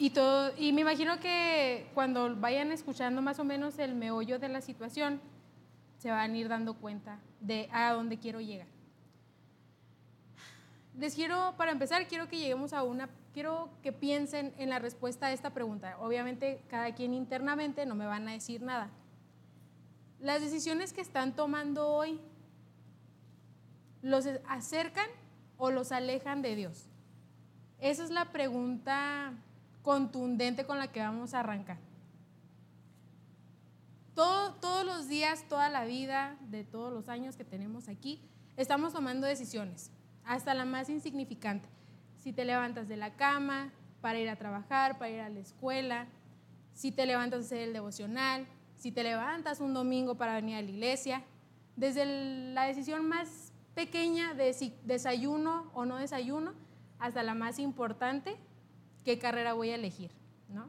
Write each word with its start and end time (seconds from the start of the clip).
Y, 0.00 0.08
todo, 0.08 0.50
y 0.56 0.72
me 0.72 0.80
imagino 0.80 1.20
que 1.20 1.90
cuando 1.92 2.34
vayan 2.34 2.72
escuchando 2.72 3.20
más 3.20 3.38
o 3.38 3.44
menos 3.44 3.78
el 3.78 3.94
meollo 3.94 4.38
de 4.38 4.48
la 4.48 4.62
situación, 4.62 5.20
se 5.98 6.10
van 6.10 6.32
a 6.32 6.36
ir 6.38 6.48
dando 6.48 6.72
cuenta 6.72 7.18
de 7.38 7.68
a 7.70 7.92
dónde 7.92 8.18
quiero 8.18 8.40
llegar. 8.40 8.66
Les 10.98 11.14
quiero, 11.14 11.52
para 11.58 11.72
empezar, 11.72 12.08
quiero 12.08 12.28
que 12.28 12.38
lleguemos 12.38 12.72
a 12.72 12.82
una, 12.82 13.10
quiero 13.34 13.68
que 13.82 13.92
piensen 13.92 14.54
en 14.56 14.70
la 14.70 14.78
respuesta 14.78 15.26
a 15.26 15.32
esta 15.32 15.50
pregunta. 15.50 15.98
Obviamente, 16.00 16.62
cada 16.70 16.94
quien 16.94 17.12
internamente 17.12 17.84
no 17.84 17.94
me 17.94 18.06
van 18.06 18.26
a 18.26 18.32
decir 18.32 18.62
nada. 18.62 18.88
Las 20.18 20.40
decisiones 20.40 20.94
que 20.94 21.02
están 21.02 21.36
tomando 21.36 21.86
hoy, 21.86 22.18
¿los 24.00 24.26
acercan 24.48 25.10
o 25.58 25.70
los 25.70 25.92
alejan 25.92 26.40
de 26.40 26.56
Dios? 26.56 26.86
Esa 27.80 28.02
es 28.02 28.10
la 28.10 28.32
pregunta 28.32 29.34
contundente 29.82 30.64
con 30.66 30.78
la 30.78 30.88
que 30.88 31.00
vamos 31.00 31.34
a 31.34 31.40
arrancar. 31.40 31.78
todos 34.14 34.84
los 34.84 35.08
días, 35.08 35.44
toda 35.48 35.70
la 35.70 35.84
vida, 35.84 36.36
de 36.50 36.64
todos 36.64 36.92
los 36.92 37.08
años 37.08 37.36
que 37.36 37.44
tenemos 37.44 37.88
aquí, 37.88 38.20
estamos 38.58 38.92
tomando 38.92 39.26
decisiones, 39.26 39.90
hasta 40.24 40.52
la 40.52 40.66
más 40.66 40.90
insignificante. 40.90 41.68
Si 42.18 42.32
te 42.32 42.44
levantas 42.44 42.86
de 42.86 42.98
la 42.98 43.14
cama 43.16 43.72
para 44.02 44.18
ir 44.18 44.28
a 44.28 44.36
trabajar, 44.36 44.98
para 44.98 45.10
ir 45.10 45.20
a 45.20 45.30
la 45.30 45.40
escuela, 45.40 46.06
si 46.74 46.92
te 46.92 47.06
levantas 47.06 47.40
a 47.40 47.44
hacer 47.46 47.58
el 47.60 47.72
devocional, 47.72 48.46
si 48.76 48.92
te 48.92 49.02
levantas 49.02 49.60
un 49.60 49.72
domingo 49.72 50.16
para 50.16 50.34
venir 50.34 50.56
a 50.56 50.62
la 50.62 50.70
iglesia, 50.70 51.22
desde 51.76 52.52
la 52.52 52.64
decisión 52.64 53.08
más 53.08 53.52
pequeña 53.74 54.34
de 54.34 54.52
si 54.52 54.74
desayuno 54.84 55.70
o 55.72 55.86
no 55.86 55.96
desayuno, 55.96 56.52
hasta 56.98 57.22
la 57.22 57.34
más 57.34 57.58
importante, 57.58 58.36
qué 59.10 59.18
carrera 59.18 59.54
voy 59.54 59.70
a 59.70 59.74
elegir, 59.74 60.12
¿no? 60.48 60.68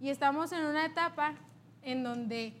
Y 0.00 0.10
estamos 0.10 0.50
en 0.50 0.64
una 0.66 0.86
etapa 0.86 1.34
en 1.82 2.02
donde 2.02 2.52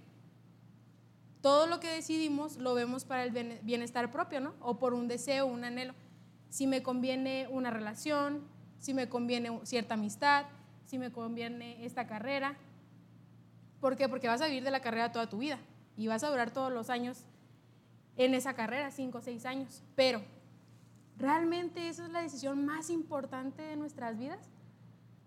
todo 1.40 1.66
lo 1.66 1.80
que 1.80 1.88
decidimos 1.88 2.58
lo 2.58 2.74
vemos 2.74 3.04
para 3.04 3.24
el 3.24 3.58
bienestar 3.62 4.12
propio, 4.12 4.40
¿no? 4.40 4.54
O 4.60 4.78
por 4.78 4.94
un 4.94 5.08
deseo, 5.08 5.46
un 5.46 5.64
anhelo. 5.64 5.94
Si 6.48 6.68
me 6.68 6.84
conviene 6.84 7.48
una 7.50 7.70
relación, 7.70 8.42
si 8.78 8.94
me 8.94 9.08
conviene 9.08 9.58
cierta 9.64 9.94
amistad, 9.94 10.46
si 10.84 10.96
me 10.96 11.10
conviene 11.10 11.84
esta 11.84 12.06
carrera. 12.06 12.56
¿Por 13.80 13.96
qué? 13.96 14.08
Porque 14.08 14.28
vas 14.28 14.42
a 14.42 14.46
vivir 14.46 14.62
de 14.62 14.70
la 14.70 14.80
carrera 14.80 15.10
toda 15.10 15.28
tu 15.28 15.38
vida 15.38 15.58
y 15.96 16.06
vas 16.06 16.22
a 16.22 16.30
durar 16.30 16.52
todos 16.52 16.72
los 16.72 16.88
años 16.88 17.24
en 18.16 18.32
esa 18.34 18.54
carrera, 18.54 18.92
cinco 18.92 19.18
o 19.18 19.22
seis 19.22 19.44
años. 19.44 19.82
Pero, 19.96 20.22
¿realmente 21.18 21.88
esa 21.88 22.04
es 22.04 22.12
la 22.12 22.22
decisión 22.22 22.64
más 22.64 22.90
importante 22.90 23.60
de 23.60 23.74
nuestras 23.74 24.16
vidas? 24.16 24.53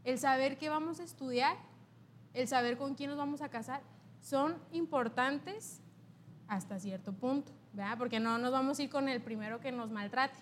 El 0.08 0.18
saber 0.18 0.58
qué 0.58 0.70
vamos 0.70 1.02
a 1.02 1.04
estudiar, 1.04 1.58
el 2.34 2.48
saber 2.48 2.78
con 2.78 2.96
quién 2.96 3.10
nos 3.10 3.20
vamos 3.20 3.42
a 3.42 3.50
casar, 3.50 3.82
son 4.22 4.56
importantes 4.72 5.82
hasta 6.48 6.80
cierto 6.80 7.12
punto, 7.12 7.52
¿verdad? 7.74 7.98
Porque 7.98 8.22
no 8.22 8.38
nos 8.38 8.54
vamos 8.54 8.80
a 8.80 8.84
ir 8.84 8.90
con 8.90 9.10
el 9.10 9.22
primero 9.22 9.60
que 9.60 9.74
nos 9.74 9.92
maltrate 9.92 10.40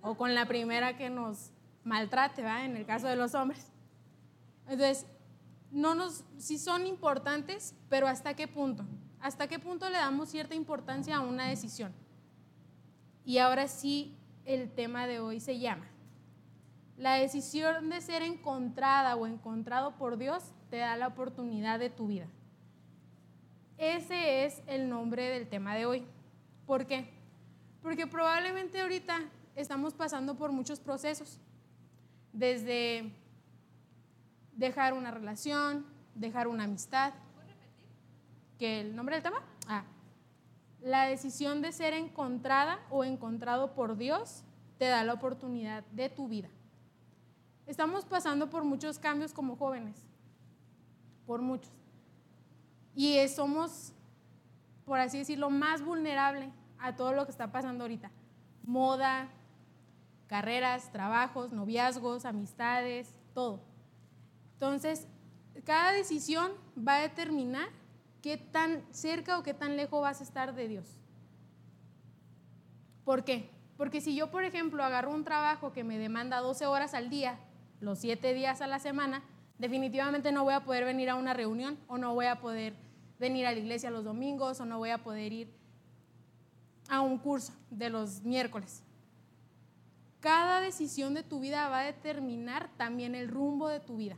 o 0.00 0.16
con 0.16 0.34
la 0.34 0.46
primera 0.46 0.96
que 0.96 1.08
nos 1.08 1.52
maltrate, 1.84 2.42
¿verdad? 2.42 2.64
En 2.64 2.76
el 2.76 2.84
caso 2.84 3.06
de 3.06 3.14
los 3.14 3.36
hombres. 3.36 3.70
Entonces, 4.66 5.06
no 5.70 5.94
nos, 5.94 6.24
sí 6.36 6.58
son 6.58 6.84
importantes, 6.84 7.76
pero 7.88 8.08
¿hasta 8.08 8.34
qué 8.34 8.48
punto? 8.48 8.84
¿Hasta 9.20 9.46
qué 9.46 9.60
punto 9.60 9.88
le 9.88 9.98
damos 9.98 10.30
cierta 10.30 10.56
importancia 10.56 11.18
a 11.18 11.20
una 11.20 11.46
decisión? 11.46 11.92
Y 13.24 13.38
ahora 13.38 13.68
sí, 13.68 14.16
el 14.44 14.68
tema 14.68 15.06
de 15.06 15.20
hoy 15.20 15.38
se 15.38 15.60
llama 15.60 15.86
la 16.96 17.14
decisión 17.14 17.90
de 17.90 18.00
ser 18.00 18.22
encontrada 18.22 19.16
o 19.16 19.26
encontrado 19.26 19.96
por 19.96 20.16
Dios 20.16 20.52
te 20.70 20.78
da 20.78 20.96
la 20.96 21.08
oportunidad 21.08 21.78
de 21.78 21.90
tu 21.90 22.06
vida. 22.06 22.26
Ese 23.76 24.46
es 24.46 24.62
el 24.66 24.88
nombre 24.88 25.28
del 25.28 25.48
tema 25.48 25.74
de 25.74 25.84
hoy. 25.84 26.06
¿Por 26.66 26.86
qué? 26.86 27.10
Porque 27.82 28.06
probablemente 28.06 28.80
ahorita 28.80 29.20
estamos 29.54 29.92
pasando 29.92 30.36
por 30.36 30.50
muchos 30.52 30.80
procesos, 30.80 31.38
desde 32.32 33.12
dejar 34.52 34.94
una 34.94 35.10
relación, 35.10 35.86
dejar 36.14 36.48
una 36.48 36.64
amistad. 36.64 37.12
¿Qué 38.58 38.80
el 38.80 38.96
nombre 38.96 39.16
del 39.16 39.22
tema? 39.22 39.42
Ah, 39.68 39.84
la 40.80 41.04
decisión 41.06 41.60
de 41.60 41.72
ser 41.72 41.92
encontrada 41.92 42.80
o 42.90 43.04
encontrado 43.04 43.74
por 43.74 43.96
Dios 43.96 44.42
te 44.78 44.86
da 44.86 45.04
la 45.04 45.12
oportunidad 45.12 45.84
de 45.92 46.08
tu 46.08 46.28
vida. 46.28 46.48
Estamos 47.66 48.04
pasando 48.04 48.48
por 48.48 48.64
muchos 48.64 48.98
cambios 48.98 49.32
como 49.32 49.56
jóvenes, 49.56 49.96
por 51.26 51.42
muchos. 51.42 51.72
Y 52.94 53.26
somos, 53.28 53.92
por 54.84 55.00
así 55.00 55.18
decirlo, 55.18 55.50
más 55.50 55.82
vulnerable 55.82 56.52
a 56.78 56.94
todo 56.94 57.12
lo 57.12 57.24
que 57.24 57.32
está 57.32 57.50
pasando 57.50 57.84
ahorita. 57.84 58.12
Moda, 58.62 59.28
carreras, 60.28 60.92
trabajos, 60.92 61.52
noviazgos, 61.52 62.24
amistades, 62.24 63.12
todo. 63.34 63.60
Entonces, 64.52 65.08
cada 65.64 65.92
decisión 65.92 66.52
va 66.76 66.96
a 66.96 67.02
determinar 67.02 67.68
qué 68.22 68.36
tan 68.36 68.82
cerca 68.92 69.38
o 69.38 69.42
qué 69.42 69.54
tan 69.54 69.76
lejos 69.76 70.00
vas 70.00 70.20
a 70.20 70.24
estar 70.24 70.54
de 70.54 70.68
Dios. 70.68 70.86
¿Por 73.04 73.24
qué? 73.24 73.50
Porque 73.76 74.00
si 74.00 74.14
yo, 74.14 74.30
por 74.30 74.44
ejemplo, 74.44 74.82
agarro 74.82 75.12
un 75.12 75.24
trabajo 75.24 75.72
que 75.72 75.84
me 75.84 75.98
demanda 75.98 76.38
12 76.38 76.66
horas 76.66 76.94
al 76.94 77.10
día 77.10 77.38
los 77.80 77.98
siete 77.98 78.34
días 78.34 78.60
a 78.60 78.66
la 78.66 78.78
semana, 78.78 79.22
definitivamente 79.58 80.32
no 80.32 80.44
voy 80.44 80.54
a 80.54 80.64
poder 80.64 80.84
venir 80.84 81.10
a 81.10 81.14
una 81.14 81.34
reunión 81.34 81.78
o 81.88 81.98
no 81.98 82.14
voy 82.14 82.26
a 82.26 82.40
poder 82.40 82.74
venir 83.18 83.46
a 83.46 83.52
la 83.52 83.58
iglesia 83.58 83.90
los 83.90 84.04
domingos 84.04 84.60
o 84.60 84.66
no 84.66 84.78
voy 84.78 84.90
a 84.90 84.98
poder 84.98 85.32
ir 85.32 85.48
a 86.88 87.00
un 87.00 87.18
curso 87.18 87.52
de 87.70 87.90
los 87.90 88.22
miércoles. 88.22 88.82
Cada 90.20 90.60
decisión 90.60 91.14
de 91.14 91.22
tu 91.22 91.40
vida 91.40 91.68
va 91.68 91.80
a 91.80 91.84
determinar 91.84 92.68
también 92.76 93.14
el 93.14 93.28
rumbo 93.28 93.68
de 93.68 93.80
tu 93.80 93.96
vida. 93.96 94.16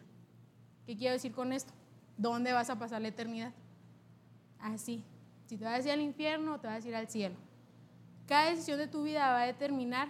¿Qué 0.87 0.97
quiero 0.97 1.15
decir 1.15 1.33
con 1.33 1.53
esto? 1.53 1.73
¿Dónde 2.17 2.53
vas 2.53 2.71
a 2.71 2.79
pasar 2.79 3.03
la 3.03 3.09
eternidad? 3.09 3.53
Así. 4.59 5.05
Si 5.47 5.57
te 5.57 5.65
vas 5.65 5.85
a 5.85 5.89
ir 5.89 5.91
al 5.91 6.01
infierno 6.01 6.55
o 6.55 6.61
te 6.61 6.67
vas 6.67 6.85
a 6.85 6.89
ir 6.89 6.95
al 6.95 7.09
cielo. 7.09 7.35
Cada 8.27 8.51
decisión 8.51 8.79
de 8.79 8.87
tu 8.87 9.03
vida 9.03 9.31
va 9.33 9.43
a 9.43 9.47
determinar 9.47 10.09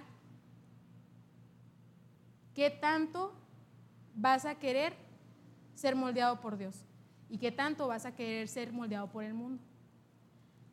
qué 2.59 2.71
tanto 2.71 3.33
vas 4.17 4.45
a 4.45 4.57
querer 4.57 4.93
ser 5.77 5.95
moldeado 5.95 6.41
por 6.41 6.59
Dios 6.59 6.75
y 7.31 7.39
qué 7.39 7.53
tanto 7.53 7.87
vas 7.87 8.05
a 8.05 8.17
querer 8.17 8.49
ser 8.49 8.73
moldeado 8.73 9.07
por 9.07 9.23
el 9.23 9.33
mundo. 9.33 9.63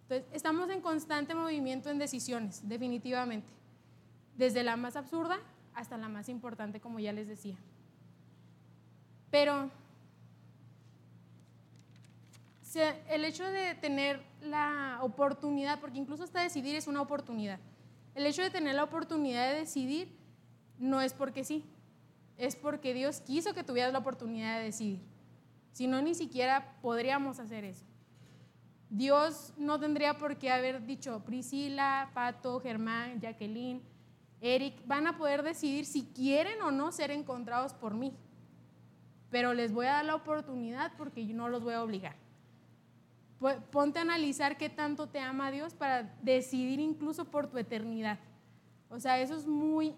Entonces, 0.01 0.25
estamos 0.33 0.67
en 0.71 0.81
constante 0.81 1.35
movimiento 1.35 1.91
en 1.91 1.99
decisiones, 1.99 2.67
definitivamente, 2.67 3.47
desde 4.35 4.63
la 4.63 4.77
más 4.77 4.95
absurda 4.95 5.37
hasta 5.75 5.95
la 5.95 6.09
más 6.09 6.27
importante, 6.27 6.79
como 6.79 6.99
ya 6.99 7.13
les 7.13 7.27
decía. 7.27 7.55
Pero 9.29 9.69
el 13.11 13.25
hecho 13.25 13.43
de 13.43 13.75
tener 13.75 14.23
la 14.41 14.97
oportunidad, 15.03 15.79
porque 15.79 15.99
incluso 15.99 16.23
hasta 16.23 16.41
decidir 16.41 16.75
es 16.75 16.87
una 16.87 17.01
oportunidad, 17.01 17.59
el 18.15 18.25
hecho 18.25 18.41
de 18.41 18.49
tener 18.49 18.73
la 18.73 18.85
oportunidad 18.85 19.51
de 19.51 19.59
decidir 19.59 20.17
no 20.79 20.99
es 20.99 21.13
porque 21.13 21.43
sí, 21.43 21.63
es 22.37 22.55
porque 22.55 22.93
Dios 22.93 23.21
quiso 23.21 23.53
que 23.53 23.63
tuvieras 23.63 23.93
la 23.93 23.99
oportunidad 23.99 24.57
de 24.57 24.65
decidir. 24.65 24.99
Si 25.71 25.87
no, 25.87 26.01
ni 26.01 26.15
siquiera 26.15 26.77
podríamos 26.81 27.39
hacer 27.39 27.63
eso. 27.63 27.85
Dios 28.89 29.53
no 29.57 29.79
tendría 29.79 30.17
por 30.17 30.37
qué 30.37 30.51
haber 30.51 30.85
dicho 30.85 31.23
Priscila, 31.25 32.11
Pato, 32.13 32.59
Germán, 32.59 33.19
Jacqueline, 33.19 33.81
Eric, 34.41 34.85
van 34.85 35.07
a 35.07 35.17
poder 35.17 35.43
decidir 35.43 35.85
si 35.85 36.05
quieren 36.05 36.61
o 36.61 36.71
no 36.71 36.91
ser 36.91 37.11
encontrados 37.11 37.73
por 37.73 37.93
mí. 37.93 38.13
Pero 39.29 39.53
les 39.53 39.73
voy 39.73 39.87
a 39.87 39.93
dar 39.93 40.05
la 40.05 40.15
oportunidad 40.15 40.93
porque 40.97 41.25
yo 41.25 41.35
no 41.35 41.49
los 41.49 41.63
voy 41.63 41.73
a 41.73 41.83
obligar. 41.83 42.15
Ponte 43.71 43.99
a 43.99 44.03
analizar 44.03 44.57
qué 44.57 44.69
tanto 44.69 45.07
te 45.07 45.19
ama 45.19 45.51
Dios 45.51 45.73
para 45.73 46.03
decidir 46.21 46.79
incluso 46.79 47.25
por 47.25 47.47
tu 47.47 47.57
eternidad. 47.57 48.19
O 48.89 48.99
sea, 48.99 49.19
eso 49.19 49.35
es 49.35 49.45
muy, 49.45 49.93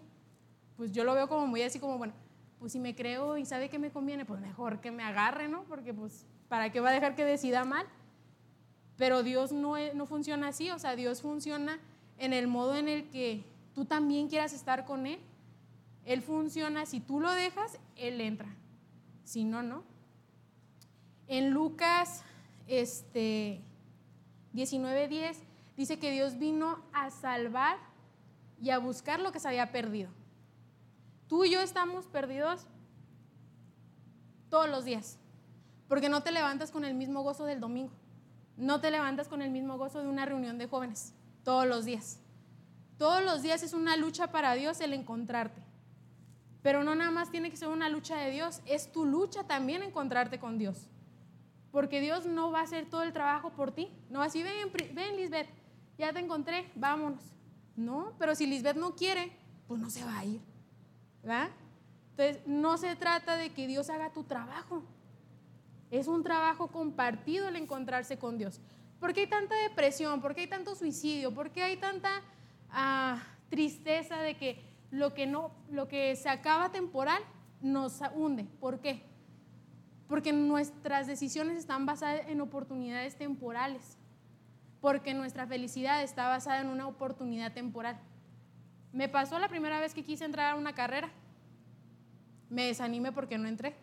pues 0.76 0.92
yo 0.92 1.04
lo 1.04 1.14
veo 1.14 1.28
como 1.28 1.46
muy 1.46 1.62
así 1.62 1.80
como, 1.80 1.98
bueno, 1.98 2.14
pues 2.60 2.72
si 2.72 2.80
me 2.80 2.96
creo 2.96 3.38
y 3.38 3.46
sabe 3.46 3.70
que 3.70 3.80
me 3.80 3.92
conviene, 3.92 4.26
pues 4.26 4.40
mejor 4.40 4.80
que 4.80 4.92
me 4.92 5.04
agarre, 5.04 5.48
¿no? 5.48 5.64
Porque 5.64 5.94
pues, 5.94 6.26
¿para 6.50 6.72
qué 6.72 6.80
va 6.80 6.90
a 6.90 6.94
dejar 6.94 7.16
que 7.16 7.26
decida 7.26 7.66
mal? 7.66 7.86
Pero 8.98 9.22
Dios 9.24 9.52
no, 9.52 9.76
no 9.94 10.06
funciona 10.06 10.50
así, 10.50 10.72
o 10.72 10.80
sea, 10.80 10.96
Dios 10.96 11.22
funciona 11.22 11.80
en 12.18 12.34
el 12.34 12.48
modo 12.48 12.76
en 12.76 12.88
el 12.88 13.10
que 13.10 13.44
tú 13.76 13.86
también 13.86 14.28
quieras 14.28 14.54
estar 14.54 14.86
con 14.86 15.06
Él. 15.06 15.20
Él 16.06 16.22
funciona, 16.22 16.86
si 16.86 17.00
tú 17.00 17.20
lo 17.20 17.32
dejas, 17.32 17.78
Él 17.96 18.22
entra. 18.22 18.50
Si 19.24 19.44
no, 19.44 19.62
no. 19.62 19.84
En 21.28 21.52
Lucas 21.52 22.24
este, 22.68 23.62
19:10 24.54 25.36
dice 25.76 26.00
que 26.00 26.12
Dios 26.12 26.40
vino 26.40 26.80
a 26.94 27.12
salvar 27.12 27.78
y 28.62 28.72
a 28.72 28.80
buscar 28.80 29.20
lo 29.20 29.32
que 29.32 29.40
se 29.40 29.48
había 29.48 29.72
perdido. 29.72 30.10
Tú 31.28 31.46
y 31.46 31.52
yo 31.52 31.62
estamos 31.62 32.06
perdidos 32.08 32.68
todos 34.50 34.70
los 34.70 34.86
días. 34.86 35.20
Porque 35.88 36.10
no 36.10 36.22
te 36.22 36.32
levantas 36.32 36.72
con 36.72 36.86
el 36.86 36.94
mismo 36.94 37.22
gozo 37.24 37.46
del 37.46 37.60
domingo. 37.60 37.92
No 38.56 38.82
te 38.82 38.92
levantas 38.92 39.28
con 39.28 39.42
el 39.42 39.52
mismo 39.52 39.78
gozo 39.78 40.02
de 40.02 40.08
una 40.08 40.26
reunión 40.26 40.58
de 40.58 40.68
jóvenes 40.68 41.14
todos 41.44 41.68
los 41.68 41.86
días. 41.86 42.20
Todos 42.98 43.24
los 43.24 43.42
días 43.42 43.62
es 43.64 43.74
una 43.74 43.96
lucha 43.96 44.32
para 44.32 44.54
Dios 44.54 44.82
el 44.82 44.94
encontrarte. 44.94 45.62
Pero 46.64 46.84
no 46.84 46.96
nada 46.96 47.12
más 47.12 47.30
tiene 47.30 47.52
que 47.52 47.58
ser 47.58 47.70
una 47.70 47.88
lucha 47.88 48.18
de 48.18 48.32
Dios, 48.32 48.62
es 48.66 48.92
tu 48.92 49.06
lucha 49.06 49.44
también 49.46 49.84
encontrarte 49.84 50.40
con 50.40 50.58
Dios. 50.58 50.90
Porque 51.72 52.02
Dios 52.02 52.26
no 52.26 52.52
va 52.52 52.62
a 52.62 52.64
hacer 52.64 52.90
todo 52.90 53.04
el 53.04 53.14
trabajo 53.14 53.52
por 53.52 53.72
ti. 53.72 53.90
No 54.10 54.22
así, 54.22 54.42
ven, 54.42 54.72
ven 54.94 55.16
Lisbeth, 55.16 55.48
ya 55.98 56.12
te 56.12 56.20
encontré, 56.20 56.70
vámonos. 56.76 57.24
No, 57.76 58.14
pero 58.18 58.34
si 58.34 58.48
Lisbeth 58.48 58.76
no 58.76 58.96
quiere, 58.96 59.32
pues 59.68 59.80
no 59.80 59.90
se 59.90 60.04
va 60.04 60.18
a 60.18 60.26
ir. 60.26 60.42
Entonces, 62.12 62.42
no 62.48 62.78
se 62.78 62.96
trata 62.96 63.38
de 63.38 63.52
que 63.52 63.68
Dios 63.68 63.90
haga 63.90 64.12
tu 64.12 64.24
trabajo. 64.24 64.84
Es 65.92 66.08
un 66.08 66.24
trabajo 66.24 66.68
compartido 66.68 67.48
el 67.48 67.56
encontrarse 67.56 68.18
con 68.18 68.38
Dios. 68.38 68.60
¿Por 69.00 69.14
qué 69.14 69.22
hay 69.22 69.28
tanta 69.28 69.56
depresión? 69.56 70.22
¿Por 70.22 70.34
qué 70.34 70.42
hay 70.42 70.48
tanto 70.48 70.76
suicidio? 70.76 71.34
¿Por 71.34 71.52
qué 71.52 71.64
hay 71.64 71.78
tanta 71.78 72.10
ah, 72.72 73.22
tristeza 73.50 74.18
de 74.18 74.36
que 74.36 74.64
lo 74.90 75.14
que, 75.14 75.28
no, 75.28 75.52
lo 75.70 75.88
que 75.88 76.16
se 76.16 76.30
acaba 76.30 76.72
temporal 76.72 77.22
nos 77.62 78.02
hunde? 78.16 78.46
¿Por 78.60 78.80
qué? 78.80 79.04
Porque 80.08 80.34
nuestras 80.34 81.06
decisiones 81.06 81.58
están 81.58 81.86
basadas 81.86 82.22
en 82.28 82.42
oportunidades 82.42 83.16
temporales. 83.16 83.98
Porque 84.82 85.14
nuestra 85.14 85.46
felicidad 85.46 86.02
está 86.02 86.28
basada 86.28 86.62
en 86.62 86.70
una 86.70 86.88
oportunidad 86.88 87.54
temporal. 87.54 88.00
Me 88.98 89.08
pasó 89.08 89.40
la 89.40 89.48
primera 89.48 89.80
vez 89.80 89.94
que 89.94 90.04
quise 90.04 90.26
entrar 90.26 90.52
a 90.52 90.56
una 90.56 90.74
carrera. 90.74 91.10
Me 92.50 92.66
desanimé 92.66 93.12
porque 93.12 93.38
no 93.38 93.48
entré 93.48 93.76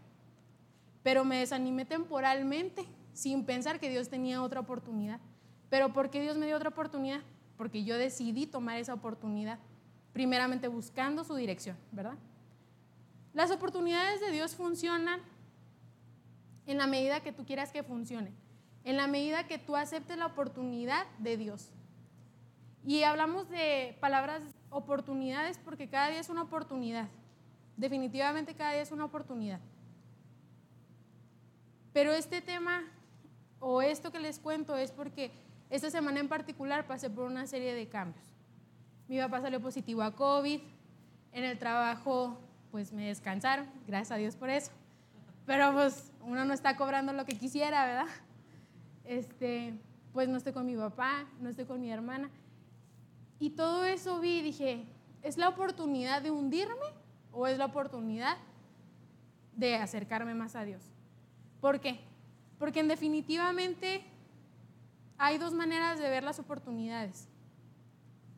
pero 1.05 1.23
me 1.23 1.39
desanimé 1.39 1.85
temporalmente 1.85 2.87
sin 3.13 3.45
pensar 3.45 3.79
que 3.79 3.91
Dios 3.91 4.09
tenía 4.09 4.43
otra 4.43 4.59
oportunidad. 4.59 5.21
Pero 5.69 5.93
¿por 5.93 6.11
qué 6.11 6.23
Dios 6.23 6.37
me 6.37 6.47
dio 6.47 6.57
otra 6.57 6.71
oportunidad? 6.71 7.21
Porque 7.59 7.85
yo 7.85 7.97
decidí 7.99 8.47
tomar 8.47 8.79
esa 8.79 8.95
oportunidad, 8.95 9.59
primeramente 10.13 10.67
buscando 10.67 11.23
su 11.23 11.35
dirección, 11.35 11.77
¿verdad? 11.93 12.17
Las 13.35 13.51
oportunidades 13.51 14.21
de 14.21 14.31
Dios 14.31 14.57
funcionan 14.57 15.21
en 16.67 16.79
la 16.79 16.87
medida 16.87 17.21
que 17.21 17.33
tú 17.33 17.45
quieras 17.45 17.71
que 17.71 17.83
funcionen, 17.83 18.35
en 18.83 18.97
la 18.97 19.07
medida 19.07 19.47
que 19.47 19.59
tú 19.59 19.77
aceptes 19.77 20.17
la 20.17 20.27
oportunidad 20.27 21.07
de 21.19 21.37
Dios. 21.37 21.69
Y 22.87 23.03
hablamos 23.03 23.51
de 23.51 23.99
palabras 24.01 24.43
oportunidades 24.75 25.59
porque 25.59 25.89
cada 25.89 26.09
día 26.09 26.21
es 26.21 26.29
una 26.29 26.43
oportunidad. 26.43 27.09
Definitivamente 27.77 28.55
cada 28.55 28.73
día 28.73 28.83
es 28.83 28.93
una 28.93 29.05
oportunidad. 29.05 29.61
Pero 31.93 32.13
este 32.13 32.43
tema 32.43 32.83
o 33.61 33.81
esto 33.81 34.11
que 34.11 34.19
les 34.19 34.39
cuento 34.41 34.77
es 34.77 34.91
porque 34.91 35.31
esta 35.71 35.91
semana 35.91 36.21
en 36.21 36.29
particular 36.29 36.87
pasé 36.87 37.09
por 37.09 37.25
una 37.25 37.47
serie 37.47 37.73
de 37.73 37.89
cambios. 37.89 38.25
Mi 39.09 39.19
papá 39.19 39.41
salió 39.41 39.61
positivo 39.61 40.03
a 40.03 40.15
COVID, 40.15 40.61
en 41.33 41.45
el 41.45 41.59
trabajo 41.59 42.37
pues 42.73 42.93
me 42.93 43.07
descansaron, 43.07 43.67
gracias 43.87 44.11
a 44.11 44.17
Dios 44.17 44.35
por 44.35 44.51
eso. 44.51 44.73
Pero 45.47 45.73
pues 45.73 46.13
uno 46.23 46.45
no 46.45 46.53
está 46.53 46.77
cobrando 46.77 47.13
lo 47.13 47.25
que 47.25 47.39
quisiera, 47.39 47.87
¿verdad? 47.87 48.07
Este, 49.05 49.75
pues 50.13 50.29
no 50.29 50.37
estoy 50.37 50.53
con 50.53 50.67
mi 50.67 50.77
papá, 50.77 51.27
no 51.41 51.49
estoy 51.49 51.65
con 51.65 51.81
mi 51.81 51.93
hermana. 51.93 52.31
Y 53.45 53.51
todo 53.51 53.85
eso 53.85 54.21
vi 54.21 54.39
y 54.39 54.43
dije, 54.43 54.87
¿es 55.23 55.37
la 55.37 55.51
oportunidad 55.51 56.23
de 56.23 56.31
hundirme 56.31 56.87
o 57.31 57.47
es 57.47 57.59
la 57.59 57.67
oportunidad 57.67 58.39
de 59.55 59.77
acercarme 59.77 60.35
más 60.35 60.57
a 60.57 60.65
Dios? 60.65 60.83
¿Por 61.61 61.79
qué? 61.79 62.01
Porque 62.59 62.81
en 62.81 62.89
definitivamente 62.89 64.03
hay 65.19 65.37
dos 65.37 65.53
maneras 65.53 65.99
de 65.99 66.09
ver 66.09 66.25
las 66.25 66.39
oportunidades, 66.39 67.29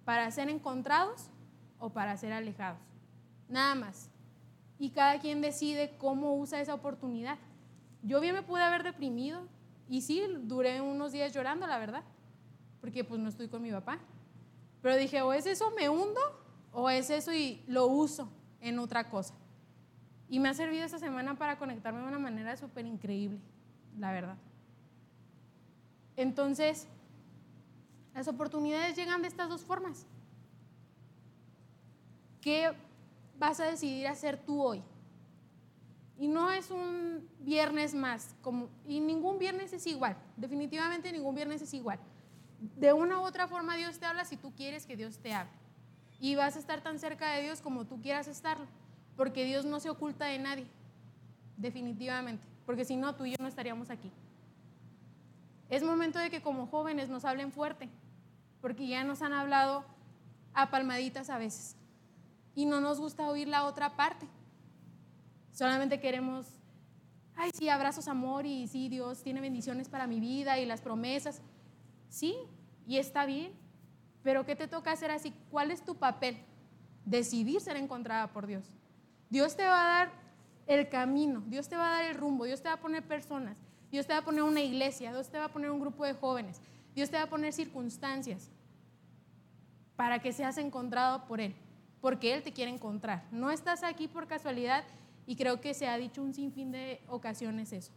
para 0.04 0.28
ser 0.32 0.48
encontrados 0.48 1.30
o 1.78 1.90
para 1.90 2.16
ser 2.16 2.32
alejados. 2.32 2.80
Nada 3.48 3.76
más. 3.76 4.10
Y 4.76 4.90
cada 4.90 5.20
quien 5.20 5.40
decide 5.40 5.96
cómo 5.98 6.34
usa 6.34 6.60
esa 6.60 6.74
oportunidad. 6.74 7.38
Yo 8.02 8.20
bien 8.20 8.34
me 8.34 8.42
pude 8.42 8.64
haber 8.64 8.82
deprimido 8.82 9.46
y 9.88 10.00
sí, 10.00 10.20
duré 10.40 10.80
unos 10.80 11.12
días 11.12 11.32
llorando, 11.32 11.68
la 11.68 11.78
verdad, 11.78 12.02
porque 12.80 13.04
pues 13.04 13.20
no 13.20 13.28
estoy 13.28 13.46
con 13.46 13.62
mi 13.62 13.70
papá. 13.70 14.00
Pero 14.82 14.96
dije, 14.96 15.22
o 15.22 15.32
es 15.32 15.46
eso 15.46 15.70
me 15.72 15.88
hundo 15.88 16.20
o 16.72 16.90
es 16.90 17.10
eso 17.10 17.32
y 17.32 17.62
lo 17.66 17.86
uso 17.86 18.28
en 18.60 18.78
otra 18.78 19.08
cosa. 19.08 19.34
Y 20.28 20.38
me 20.40 20.48
ha 20.48 20.54
servido 20.54 20.84
esta 20.84 20.98
semana 20.98 21.38
para 21.38 21.58
conectarme 21.58 22.00
de 22.00 22.08
una 22.08 22.18
manera 22.18 22.56
súper 22.56 22.84
increíble, 22.84 23.38
la 23.98 24.12
verdad. 24.12 24.36
Entonces, 26.16 26.86
las 28.14 28.28
oportunidades 28.28 28.96
llegan 28.96 29.22
de 29.22 29.28
estas 29.28 29.48
dos 29.48 29.62
formas. 29.62 30.06
¿Qué 32.40 32.72
vas 33.38 33.60
a 33.60 33.64
decidir 33.64 34.06
hacer 34.08 34.38
tú 34.38 34.62
hoy? 34.62 34.82
Y 36.18 36.28
no 36.28 36.50
es 36.50 36.70
un 36.70 37.28
viernes 37.40 37.94
más, 37.94 38.34
como, 38.40 38.68
y 38.86 39.00
ningún 39.00 39.38
viernes 39.38 39.72
es 39.72 39.86
igual, 39.86 40.16
definitivamente 40.36 41.12
ningún 41.12 41.34
viernes 41.34 41.60
es 41.60 41.74
igual. 41.74 41.98
De 42.60 42.92
una 42.92 43.20
u 43.20 43.22
otra 43.22 43.48
forma 43.48 43.76
Dios 43.76 43.98
te 43.98 44.06
habla 44.06 44.24
si 44.24 44.36
tú 44.36 44.52
quieres 44.54 44.86
que 44.86 44.96
Dios 44.96 45.18
te 45.18 45.34
hable. 45.34 45.52
Y 46.20 46.34
vas 46.34 46.56
a 46.56 46.58
estar 46.58 46.80
tan 46.80 46.98
cerca 46.98 47.32
de 47.32 47.42
Dios 47.42 47.60
como 47.60 47.84
tú 47.84 48.00
quieras 48.00 48.28
estarlo 48.28 48.66
porque 49.16 49.44
Dios 49.44 49.64
no 49.64 49.80
se 49.80 49.90
oculta 49.90 50.26
de 50.26 50.38
nadie, 50.38 50.66
definitivamente, 51.56 52.44
porque 52.66 52.84
si 52.84 52.96
no, 52.96 53.14
tú 53.14 53.24
y 53.24 53.30
yo 53.30 53.36
no 53.40 53.48
estaríamos 53.48 53.90
aquí. 53.90 54.12
Es 55.70 55.82
momento 55.82 56.18
de 56.18 56.30
que 56.30 56.42
como 56.42 56.66
jóvenes 56.66 57.08
nos 57.08 57.24
hablen 57.24 57.50
fuerte, 57.50 57.88
porque 58.60 58.86
ya 58.86 59.04
nos 59.04 59.22
han 59.22 59.32
hablado 59.32 59.84
a 60.54 60.70
palmaditas 60.70 61.30
a 61.30 61.38
veces 61.38 61.76
y 62.54 62.66
no 62.66 62.80
nos 62.80 63.00
gusta 63.00 63.28
oír 63.28 63.48
la 63.48 63.64
otra 63.64 63.96
parte. 63.96 64.26
Solamente 65.52 65.98
queremos, 65.98 66.46
ay, 67.34 67.50
sí, 67.54 67.68
abrazos, 67.68 68.06
amor 68.06 68.46
y 68.46 68.68
sí, 68.68 68.88
Dios 68.88 69.22
tiene 69.22 69.40
bendiciones 69.40 69.88
para 69.88 70.06
mi 70.06 70.20
vida 70.20 70.58
y 70.58 70.66
las 70.66 70.82
promesas. 70.82 71.40
Sí, 72.08 72.36
y 72.86 72.98
está 72.98 73.26
bien, 73.26 73.52
pero 74.22 74.44
¿qué 74.44 74.56
te 74.56 74.68
toca 74.68 74.92
hacer 74.92 75.10
así? 75.10 75.32
¿Cuál 75.50 75.70
es 75.70 75.84
tu 75.84 75.96
papel? 75.96 76.36
Decidir 77.04 77.60
ser 77.60 77.76
encontrada 77.76 78.32
por 78.32 78.46
Dios. 78.46 78.72
Dios 79.30 79.56
te 79.56 79.64
va 79.64 79.84
a 79.84 79.98
dar 79.98 80.12
el 80.66 80.88
camino, 80.88 81.42
Dios 81.46 81.68
te 81.68 81.76
va 81.76 81.88
a 81.88 82.02
dar 82.02 82.04
el 82.10 82.16
rumbo, 82.16 82.44
Dios 82.44 82.60
te 82.60 82.68
va 82.68 82.74
a 82.74 82.80
poner 82.80 83.06
personas, 83.06 83.58
Dios 83.90 84.06
te 84.06 84.12
va 84.12 84.20
a 84.20 84.24
poner 84.24 84.42
una 84.42 84.60
iglesia, 84.60 85.12
Dios 85.12 85.28
te 85.28 85.38
va 85.38 85.44
a 85.44 85.52
poner 85.52 85.70
un 85.70 85.80
grupo 85.80 86.04
de 86.04 86.14
jóvenes, 86.14 86.60
Dios 86.94 87.10
te 87.10 87.16
va 87.16 87.24
a 87.24 87.30
poner 87.30 87.52
circunstancias 87.52 88.50
para 89.94 90.20
que 90.20 90.32
seas 90.32 90.58
encontrado 90.58 91.26
por 91.26 91.40
Él, 91.40 91.54
porque 92.00 92.34
Él 92.34 92.42
te 92.42 92.52
quiere 92.52 92.70
encontrar. 92.70 93.24
No 93.30 93.50
estás 93.50 93.82
aquí 93.82 94.08
por 94.08 94.26
casualidad 94.26 94.84
y 95.26 95.36
creo 95.36 95.60
que 95.60 95.74
se 95.74 95.88
ha 95.88 95.96
dicho 95.98 96.22
un 96.22 96.34
sinfín 96.34 96.72
de 96.72 97.00
ocasiones 97.08 97.72
eso. 97.72 97.92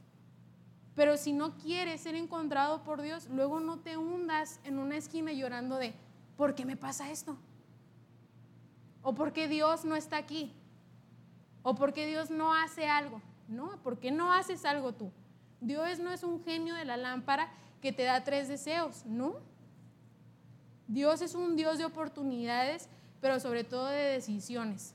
Pero 0.96 1.17
si 1.17 1.34
no 1.34 1.55
quieres 1.55 2.01
ser 2.01 2.15
encontrado 2.15 2.84
por 2.84 3.01
Dios, 3.01 3.27
luego 3.29 3.60
no 3.60 3.79
te 3.79 3.98
hundas 3.98 4.60
en 4.63 4.79
una 4.79 4.98
esquina 4.98 5.31
llorando 5.31 5.77
de, 5.77 5.93
¿por 6.36 6.55
qué 6.55 6.65
me 6.65 6.75
pasa 6.75 7.12
esto? 7.12 7.38
¿O 9.01 9.15
por 9.15 9.31
qué 9.31 9.48
Dios 9.48 9.86
no 9.86 9.96
está 9.96 10.17
aquí? 10.17 10.53
o 11.63 11.75
porque 11.75 12.08
Dios 12.08 12.29
no 12.29 12.53
hace 12.53 12.88
algo. 12.88 13.22
No, 13.48 13.79
porque 13.84 14.12
no 14.12 14.34
haces 14.34 14.65
algo 14.65 14.93
tú. 14.93 15.12
Dios 15.62 16.00
no 16.00 16.12
es 16.12 16.24
un 16.24 16.43
genio 16.43 16.75
de 16.75 16.86
la 16.86 16.98
lámpara 16.98 17.51
que 17.81 17.91
te 17.91 18.03
da 18.03 18.24
tres 18.24 18.48
deseos, 18.48 19.05
no. 19.05 19.36
Dios 20.88 21.22
es 21.22 21.36
un 21.36 21.55
Dios 21.55 21.77
de 21.77 21.86
oportunidades, 21.86 22.89
pero 23.22 23.39
sobre 23.39 23.63
todo 23.63 23.88
de 23.88 23.98
decisiones. 23.98 24.93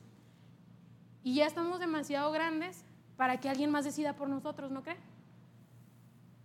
Y 1.22 1.36
ya 1.36 1.46
estamos 1.46 1.80
demasiado 1.80 2.30
grandes 2.32 2.84
para 3.16 3.38
que 3.38 3.48
alguien 3.48 3.70
más 3.70 3.84
decida 3.84 4.14
por 4.14 4.28
nosotros, 4.28 4.70
¿no 4.70 4.82
cree? 4.82 4.96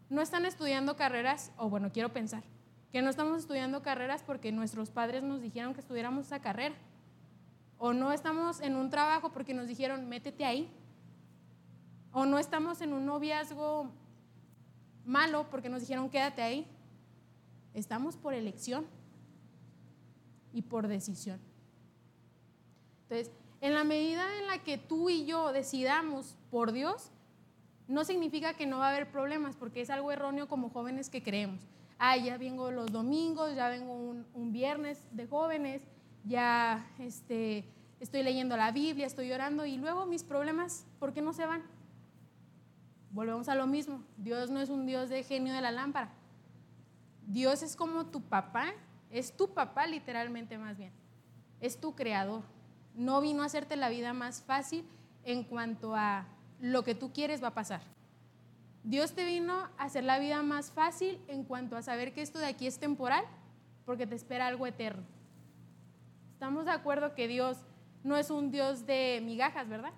No 0.10 0.22
están 0.22 0.46
estudiando 0.46 0.96
carreras, 0.96 1.52
o 1.58 1.70
bueno, 1.70 1.92
quiero 1.92 2.10
pensar, 2.12 2.44
que 2.92 3.02
no 3.02 3.10
estamos 3.10 3.40
estudiando 3.40 3.84
carreras 3.84 4.24
porque 4.24 4.52
nuestros 4.52 4.90
padres 4.90 5.24
nos 5.24 5.42
dijeron 5.42 5.74
que 5.74 5.82
estudiáramos 5.82 6.26
esa 6.26 6.40
carrera. 6.40 6.76
O 7.78 7.94
no 7.94 8.12
estamos 8.12 8.60
en 8.62 8.76
un 8.76 8.90
trabajo 8.90 9.32
porque 9.32 9.54
nos 9.54 9.68
dijeron, 9.68 10.10
métete 10.10 10.44
ahí. 10.46 10.70
O 12.12 12.26
no 12.26 12.40
estamos 12.40 12.82
en 12.82 12.94
un 12.94 13.06
noviazgo 13.06 13.92
malo 15.06 15.48
porque 15.50 15.70
nos 15.70 15.82
dijeron, 15.82 16.10
quédate 16.10 16.42
ahí. 16.42 16.68
Estamos 17.74 18.18
por 18.18 18.34
elección 18.34 18.86
y 20.52 20.64
por 20.64 20.88
decisión. 20.88 21.40
Entonces, 23.04 23.32
en 23.62 23.76
la 23.76 23.84
medida 23.84 24.26
en 24.40 24.48
la 24.48 24.64
que 24.64 24.78
tú 24.78 25.10
y 25.10 25.26
yo 25.26 25.52
decidamos 25.52 26.36
por 26.50 26.72
Dios, 26.72 27.12
no 27.90 28.06
significa 28.06 28.54
que 28.54 28.66
no 28.66 28.80
va 28.80 28.88
a 28.88 28.92
haber 28.92 29.12
problemas, 29.12 29.58
porque 29.58 29.82
es 29.82 29.90
algo 29.90 30.12
erróneo 30.12 30.48
como 30.48 30.70
jóvenes 30.70 31.10
que 31.10 31.22
creemos. 31.22 31.68
Ah, 31.98 32.16
ya 32.16 32.38
vengo 32.38 32.72
los 32.72 32.94
domingos, 32.94 33.54
ya 33.56 33.68
vengo 33.68 33.94
un, 33.94 34.52
viernes 34.54 35.06
de 35.12 35.28
jóvenes, 35.28 35.82
ya 36.24 36.88
este, 37.00 37.66
estoy 38.00 38.24
leyendo 38.24 38.56
la 38.56 38.72
Biblia, 38.72 39.06
estoy 39.06 39.32
orando 39.34 39.66
y 39.66 39.76
luego 39.76 40.06
mis 40.06 40.24
problemas, 40.24 40.86
¿por 41.00 41.14
qué 41.14 41.22
no 41.22 41.34
se 41.34 41.46
van? 41.46 41.64
volvemos 43.12 43.50
a 43.50 43.56
lo 43.56 43.68
mismo. 43.68 44.04
Dios 44.18 44.50
no 44.50 44.60
es 44.60 44.70
un 44.70 44.86
Dios 44.86 45.10
de 45.10 45.24
genio 45.24 45.54
de 45.54 45.62
la 45.62 45.72
lámpara. 45.72 46.12
Dios 47.26 47.62
es 47.64 47.76
como 47.76 48.08
tu 48.08 48.22
papá, 48.22 48.74
es 49.10 49.36
tu 49.36 49.54
papá 49.54 49.88
literalmente 49.88 50.58
más 50.58 50.78
bien. 50.78 50.92
Es 51.60 51.80
tu 51.80 51.96
creador. 51.96 52.44
No 52.96 53.22
vino 53.22 53.44
a 53.44 53.46
hacerte 53.46 53.76
la 53.76 53.90
vida 53.90 54.14
más 54.14 54.42
fácil 54.42 54.86
en 55.24 55.44
cuanto 55.44 55.96
a 55.96 56.28
lo 56.62 56.84
que 56.84 56.96
tú 56.96 57.12
quieres 57.12 57.44
va 57.44 57.50
a 57.50 57.54
pasar. 57.54 57.82
Dios 58.84 59.14
te 59.14 59.26
vino 59.26 59.54
a 59.54 59.72
hacer 59.78 60.04
la 60.04 60.20
vida 60.20 60.42
más 60.42 60.72
fácil 60.72 61.20
en 61.28 61.44
cuanto 61.44 61.76
a 61.76 61.82
saber 61.82 62.14
que 62.14 62.22
esto 62.22 62.40
de 62.40 62.48
aquí 62.48 62.68
es 62.68 62.80
temporal, 62.80 63.24
porque 63.86 64.08
te 64.08 64.16
espera 64.16 64.48
algo 64.48 64.66
eterno. 64.68 65.04
Estamos 66.34 66.66
de 66.66 66.72
acuerdo 66.72 67.16
que 67.16 67.28
Dios 67.28 67.58
no 68.04 68.16
es 68.16 68.30
un 68.30 68.52
Dios 68.52 68.86
de 68.86 69.22
migajas, 69.24 69.68
¿verdad? 69.68 69.92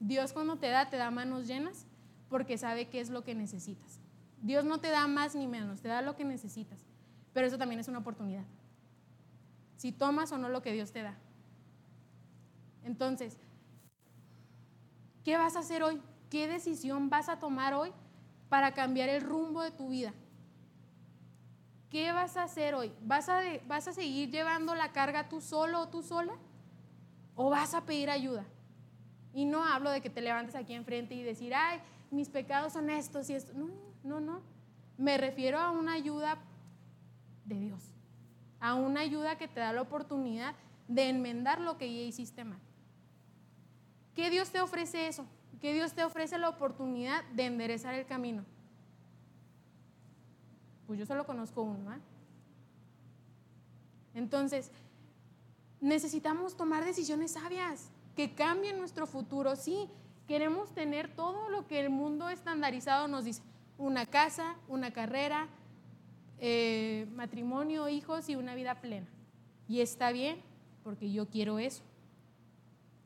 Dios 0.00 0.32
cuando 0.32 0.56
te 0.56 0.68
da, 0.68 0.90
te 0.90 0.96
da 0.96 1.10
manos 1.10 1.46
llenas 1.46 1.86
porque 2.28 2.58
sabe 2.58 2.88
qué 2.88 3.00
es 3.00 3.10
lo 3.10 3.22
que 3.22 3.34
necesitas. 3.34 4.00
Dios 4.42 4.64
no 4.64 4.78
te 4.78 4.90
da 4.90 5.06
más 5.06 5.34
ni 5.34 5.46
menos, 5.46 5.80
te 5.80 5.88
da 5.88 6.02
lo 6.02 6.16
que 6.16 6.24
necesitas. 6.24 6.84
Pero 7.32 7.46
eso 7.46 7.58
también 7.58 7.80
es 7.80 7.88
una 7.88 7.98
oportunidad. 7.98 8.44
Si 9.76 9.92
tomas 9.92 10.32
o 10.32 10.38
no 10.38 10.48
lo 10.48 10.62
que 10.62 10.72
Dios 10.72 10.92
te 10.92 11.02
da. 11.02 11.14
Entonces, 12.84 13.36
¿qué 15.26 15.36
vas 15.36 15.56
a 15.56 15.58
hacer 15.58 15.82
hoy? 15.82 16.00
¿Qué 16.30 16.46
decisión 16.46 17.10
vas 17.10 17.28
a 17.28 17.40
tomar 17.40 17.74
hoy 17.74 17.92
para 18.48 18.74
cambiar 18.74 19.08
el 19.08 19.22
rumbo 19.22 19.60
de 19.60 19.72
tu 19.72 19.88
vida? 19.88 20.14
¿Qué 21.90 22.12
vas 22.12 22.36
a 22.36 22.44
hacer 22.44 22.76
hoy? 22.76 22.92
¿Vas 23.02 23.28
a, 23.28 23.40
vas 23.66 23.88
a 23.88 23.92
seguir 23.92 24.30
llevando 24.30 24.76
la 24.76 24.92
carga 24.92 25.28
tú 25.28 25.40
solo 25.40 25.80
o 25.80 25.88
tú 25.88 26.04
sola? 26.04 26.32
¿O 27.34 27.50
vas 27.50 27.74
a 27.74 27.84
pedir 27.84 28.08
ayuda? 28.08 28.44
Y 29.34 29.46
no 29.46 29.64
hablo 29.64 29.90
de 29.90 30.00
que 30.00 30.10
te 30.10 30.20
levantes 30.20 30.54
aquí 30.54 30.74
enfrente 30.74 31.16
y 31.16 31.24
decir, 31.24 31.56
ay, 31.56 31.80
mis 32.12 32.28
pecados 32.28 32.74
son 32.74 32.88
estos 32.88 33.28
y 33.28 33.34
esto. 33.34 33.52
No, 33.52 33.68
no, 34.04 34.20
no. 34.20 34.42
Me 34.96 35.18
refiero 35.18 35.58
a 35.58 35.72
una 35.72 35.94
ayuda 35.94 36.38
de 37.44 37.58
Dios. 37.58 37.82
A 38.60 38.74
una 38.74 39.00
ayuda 39.00 39.38
que 39.38 39.48
te 39.48 39.58
da 39.58 39.72
la 39.72 39.82
oportunidad 39.82 40.54
de 40.86 41.08
enmendar 41.08 41.60
lo 41.60 41.78
que 41.78 41.92
ya 41.92 42.02
hiciste 42.02 42.44
mal. 42.44 42.60
¿Qué 44.16 44.30
Dios 44.30 44.50
te 44.50 44.62
ofrece 44.62 45.08
eso? 45.08 45.26
Que 45.60 45.74
Dios 45.74 45.92
te 45.92 46.02
ofrece 46.02 46.38
la 46.38 46.48
oportunidad 46.48 47.22
de 47.34 47.44
enderezar 47.44 47.94
el 47.94 48.06
camino. 48.06 48.44
Pues 50.86 50.98
yo 50.98 51.04
solo 51.04 51.26
conozco 51.26 51.62
uno. 51.62 51.92
¿eh? 51.92 51.98
Entonces, 54.14 54.72
necesitamos 55.82 56.56
tomar 56.56 56.84
decisiones 56.84 57.32
sabias 57.32 57.90
que 58.16 58.34
cambien 58.34 58.78
nuestro 58.78 59.06
futuro. 59.06 59.54
Sí, 59.54 59.90
queremos 60.26 60.72
tener 60.74 61.14
todo 61.14 61.50
lo 61.50 61.66
que 61.66 61.80
el 61.80 61.90
mundo 61.90 62.30
estandarizado 62.30 63.08
nos 63.08 63.26
dice. 63.26 63.42
Una 63.76 64.06
casa, 64.06 64.56
una 64.68 64.92
carrera, 64.92 65.48
eh, 66.38 67.06
matrimonio, 67.14 67.90
hijos 67.90 68.30
y 68.30 68.36
una 68.36 68.54
vida 68.54 68.80
plena. 68.80 69.08
Y 69.68 69.80
está 69.80 70.10
bien, 70.10 70.40
porque 70.82 71.12
yo 71.12 71.28
quiero 71.28 71.58
eso. 71.58 71.82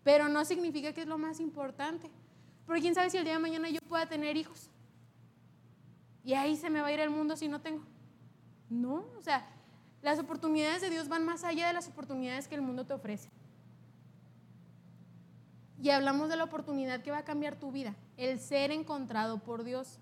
Pero 0.02 0.28
no 0.28 0.44
significa 0.44 0.92
que 0.92 1.02
es 1.02 1.06
lo 1.06 1.18
más 1.18 1.40
importante. 1.40 2.10
Porque 2.66 2.82
quién 2.82 2.94
sabe 2.94 3.10
si 3.10 3.16
el 3.16 3.24
día 3.24 3.34
de 3.34 3.40
mañana 3.40 3.68
yo 3.68 3.80
pueda 3.82 4.06
tener 4.06 4.36
hijos. 4.36 4.70
Y 6.24 6.34
ahí 6.34 6.56
se 6.56 6.70
me 6.70 6.80
va 6.80 6.88
a 6.88 6.92
ir 6.92 7.00
el 7.00 7.10
mundo 7.10 7.36
si 7.36 7.48
no 7.48 7.60
tengo. 7.60 7.82
No, 8.68 9.04
o 9.18 9.22
sea, 9.22 9.46
las 10.02 10.18
oportunidades 10.18 10.80
de 10.80 10.90
Dios 10.90 11.08
van 11.08 11.24
más 11.24 11.44
allá 11.44 11.66
de 11.66 11.72
las 11.72 11.88
oportunidades 11.88 12.48
que 12.48 12.54
el 12.54 12.62
mundo 12.62 12.86
te 12.86 12.94
ofrece. 12.94 13.30
Y 15.82 15.90
hablamos 15.90 16.28
de 16.28 16.36
la 16.36 16.44
oportunidad 16.44 17.02
que 17.02 17.10
va 17.10 17.18
a 17.18 17.24
cambiar 17.24 17.56
tu 17.56 17.72
vida, 17.72 17.94
el 18.16 18.38
ser 18.38 18.70
encontrado 18.70 19.38
por 19.38 19.64
Dios. 19.64 19.98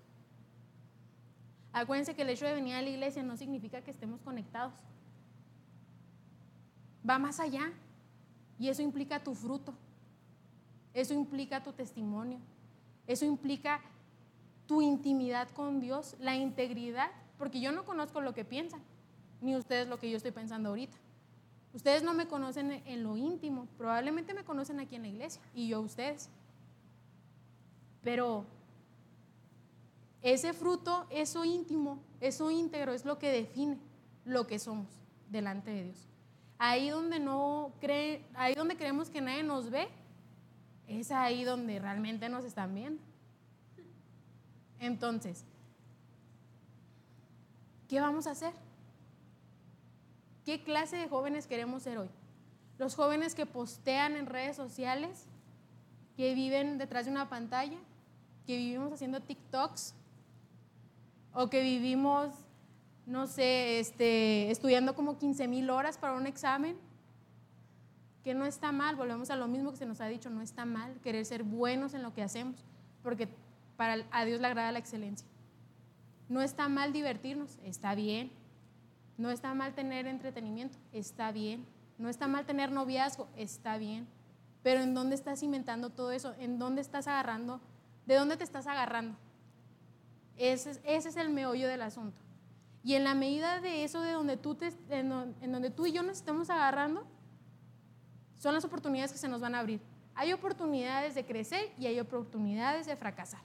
Acuérdense 1.71 2.15
que 2.15 2.23
el 2.23 2.29
hecho 2.29 2.45
de 2.45 2.53
venir 2.53 2.75
a 2.75 2.81
la 2.81 2.89
iglesia 2.89 3.23
no 3.23 3.37
significa 3.37 3.81
que 3.81 3.91
estemos 3.91 4.21
conectados. 4.21 4.73
Va 7.07 7.17
más 7.17 7.39
allá. 7.39 7.71
Y 8.57 8.67
eso 8.67 8.81
implica 8.81 9.23
tu 9.23 9.33
fruto. 9.33 9.73
Eso 10.99 11.13
implica 11.13 11.63
tu 11.63 11.71
testimonio. 11.71 12.39
Eso 13.07 13.25
implica 13.25 13.79
tu 14.67 14.81
intimidad 14.81 15.49
con 15.49 15.79
Dios, 15.79 16.15
la 16.19 16.35
integridad, 16.35 17.09
porque 17.37 17.61
yo 17.61 17.71
no 17.71 17.85
conozco 17.85 18.19
lo 18.19 18.33
que 18.33 18.43
piensan, 18.43 18.81
ni 19.41 19.55
ustedes 19.55 19.87
lo 19.87 19.97
que 19.97 20.11
yo 20.11 20.17
estoy 20.17 20.31
pensando 20.31 20.69
ahorita. 20.69 20.97
Ustedes 21.73 22.03
no 22.03 22.13
me 22.13 22.27
conocen 22.27 22.83
en 22.85 23.03
lo 23.03 23.15
íntimo, 23.15 23.67
probablemente 23.77 24.33
me 24.33 24.43
conocen 24.43 24.81
aquí 24.81 24.97
en 24.97 25.03
la 25.03 25.07
iglesia 25.07 25.41
y 25.53 25.69
yo 25.69 25.77
a 25.77 25.81
ustedes. 25.81 26.29
Pero 28.03 28.45
ese 30.21 30.51
fruto, 30.51 31.07
eso 31.09 31.45
íntimo, 31.45 31.99
eso 32.19 32.51
íntegro 32.51 32.91
es 32.91 33.05
lo 33.05 33.19
que 33.19 33.31
define 33.31 33.77
lo 34.25 34.47
que 34.47 34.59
somos 34.59 34.87
delante 35.29 35.71
de 35.71 35.83
Dios. 35.85 36.07
Ahí 36.57 36.89
donde 36.89 37.19
no 37.19 37.71
cree, 37.79 38.25
ahí 38.33 38.53
donde 38.53 38.75
creemos 38.75 39.09
que 39.09 39.21
nadie 39.21 39.43
nos 39.43 39.69
ve, 39.69 39.87
es 40.89 41.11
ahí 41.11 41.43
donde 41.43 41.79
realmente 41.79 42.29
nos 42.29 42.43
están 42.43 42.73
viendo. 42.73 43.01
Entonces, 44.79 45.45
¿qué 47.87 48.01
vamos 48.01 48.25
a 48.25 48.31
hacer? 48.31 48.53
¿Qué 50.45 50.63
clase 50.63 50.97
de 50.97 51.07
jóvenes 51.07 51.45
queremos 51.45 51.83
ser 51.83 51.99
hoy? 51.99 52.09
Los 52.79 52.95
jóvenes 52.95 53.35
que 53.35 53.45
postean 53.45 54.15
en 54.15 54.25
redes 54.25 54.55
sociales, 54.55 55.25
que 56.17 56.33
viven 56.33 56.79
detrás 56.79 57.05
de 57.05 57.11
una 57.11 57.29
pantalla, 57.29 57.77
que 58.47 58.57
vivimos 58.57 58.91
haciendo 58.91 59.21
TikToks, 59.21 59.93
o 61.33 61.51
que 61.51 61.61
vivimos, 61.61 62.29
no 63.05 63.27
sé, 63.27 63.79
este, 63.79 64.49
estudiando 64.49 64.95
como 64.95 65.19
15 65.19 65.47
mil 65.47 65.69
horas 65.69 65.99
para 65.99 66.13
un 66.13 66.25
examen, 66.25 66.77
que 68.23 68.33
no 68.33 68.45
está 68.45 68.71
mal, 68.71 68.95
volvemos 68.95 69.29
a 69.29 69.35
lo 69.35 69.47
mismo 69.47 69.71
que 69.71 69.77
se 69.77 69.85
nos 69.85 70.01
ha 70.01 70.07
dicho, 70.07 70.29
no 70.29 70.41
está 70.41 70.65
mal 70.65 70.99
querer 71.01 71.25
ser 71.25 71.43
buenos 71.43 71.93
en 71.93 72.03
lo 72.03 72.13
que 72.13 72.21
hacemos, 72.21 72.63
porque 73.03 73.29
para 73.77 74.05
a 74.11 74.25
Dios 74.25 74.41
le 74.41 74.47
agrada 74.47 74.71
la 74.71 74.79
excelencia. 74.79 75.27
No 76.27 76.41
está 76.41 76.69
mal 76.69 76.93
divertirnos, 76.93 77.57
está 77.63 77.95
bien, 77.95 78.31
no 79.17 79.31
está 79.31 79.53
mal 79.53 79.73
tener 79.73 80.07
entretenimiento, 80.07 80.77
está 80.93 81.31
bien. 81.31 81.65
No 81.99 82.07
está 82.07 82.29
mal 82.29 82.45
tener 82.45 82.71
noviazgo, 82.71 83.27
está 83.35 83.77
bien. 83.77 84.07
Pero 84.63 84.79
¿en 84.79 84.93
dónde 84.93 85.15
estás 85.15 85.43
inventando 85.43 85.89
todo 85.89 86.13
eso? 86.13 86.33
¿En 86.39 86.57
dónde 86.57 86.79
estás 86.79 87.07
agarrando? 87.09 87.59
¿De 88.05 88.15
dónde 88.15 88.37
te 88.37 88.45
estás 88.45 88.65
agarrando? 88.67 89.17
Ese 90.37 90.79
es, 90.85 91.17
el 91.17 91.29
meollo 91.29 91.67
del 91.67 91.81
asunto. 91.81 92.21
Y 92.81 92.93
en 92.93 93.03
la 93.03 93.13
medida 93.13 93.59
de 93.59 93.83
eso, 93.83 94.01
de 94.01 94.13
donde 94.13 94.37
tú, 94.37 94.55
te, 94.55 94.71
en, 94.89 95.09
donde 95.51 95.69
tú 95.69 95.85
y 95.85 95.91
yo 95.91 96.01
nos 96.01 96.15
estamos 96.15 96.49
agarrando, 96.49 97.05
son 98.39 98.53
las 98.53 98.65
oportunidades 98.65 99.11
que 99.11 99.17
se 99.17 99.27
nos 99.27 99.41
van 99.41 99.53
a 99.53 99.59
abrir. 99.59 99.81
Hay 100.15 100.33
oportunidades 100.33 101.13
de 101.13 101.25
crecer 101.25 101.71
y 101.77 101.85
hay 101.85 101.99
oportunidades 101.99 102.87
de 102.87 102.95
fracasar. 102.95 103.41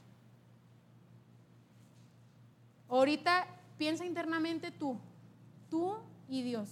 Ahorita 2.89 3.47
piensa 3.77 4.05
internamente 4.07 4.71
tú, 4.71 4.99
tú 5.69 5.97
y 6.29 6.43
Dios. 6.43 6.71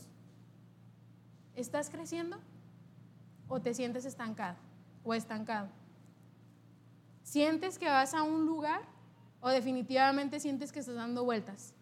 ¿Estás 1.57 1.91
creciendo 1.91 2.39
o 3.49 3.61
te 3.61 3.75
sientes 3.75 4.05
estancado 4.05 4.57
o 5.03 5.15
estancado? 5.15 5.69
¿Sientes 7.25 7.79
que 7.79 7.89
vas 7.89 8.15
a 8.15 8.23
un 8.23 8.47
lugar 8.47 8.83
o 9.41 9.49
definitivamente 9.49 10.39
sientes 10.39 10.71
que 10.71 10.79
estás 10.79 10.95
dando 10.95 11.25
vueltas? 11.25 11.75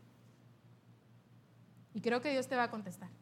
Y 1.92 2.00
creo 2.00 2.22
que 2.22 2.30
Dios 2.30 2.48
te 2.48 2.56
va 2.56 2.64
a 2.64 2.70
contestar. 2.70 3.19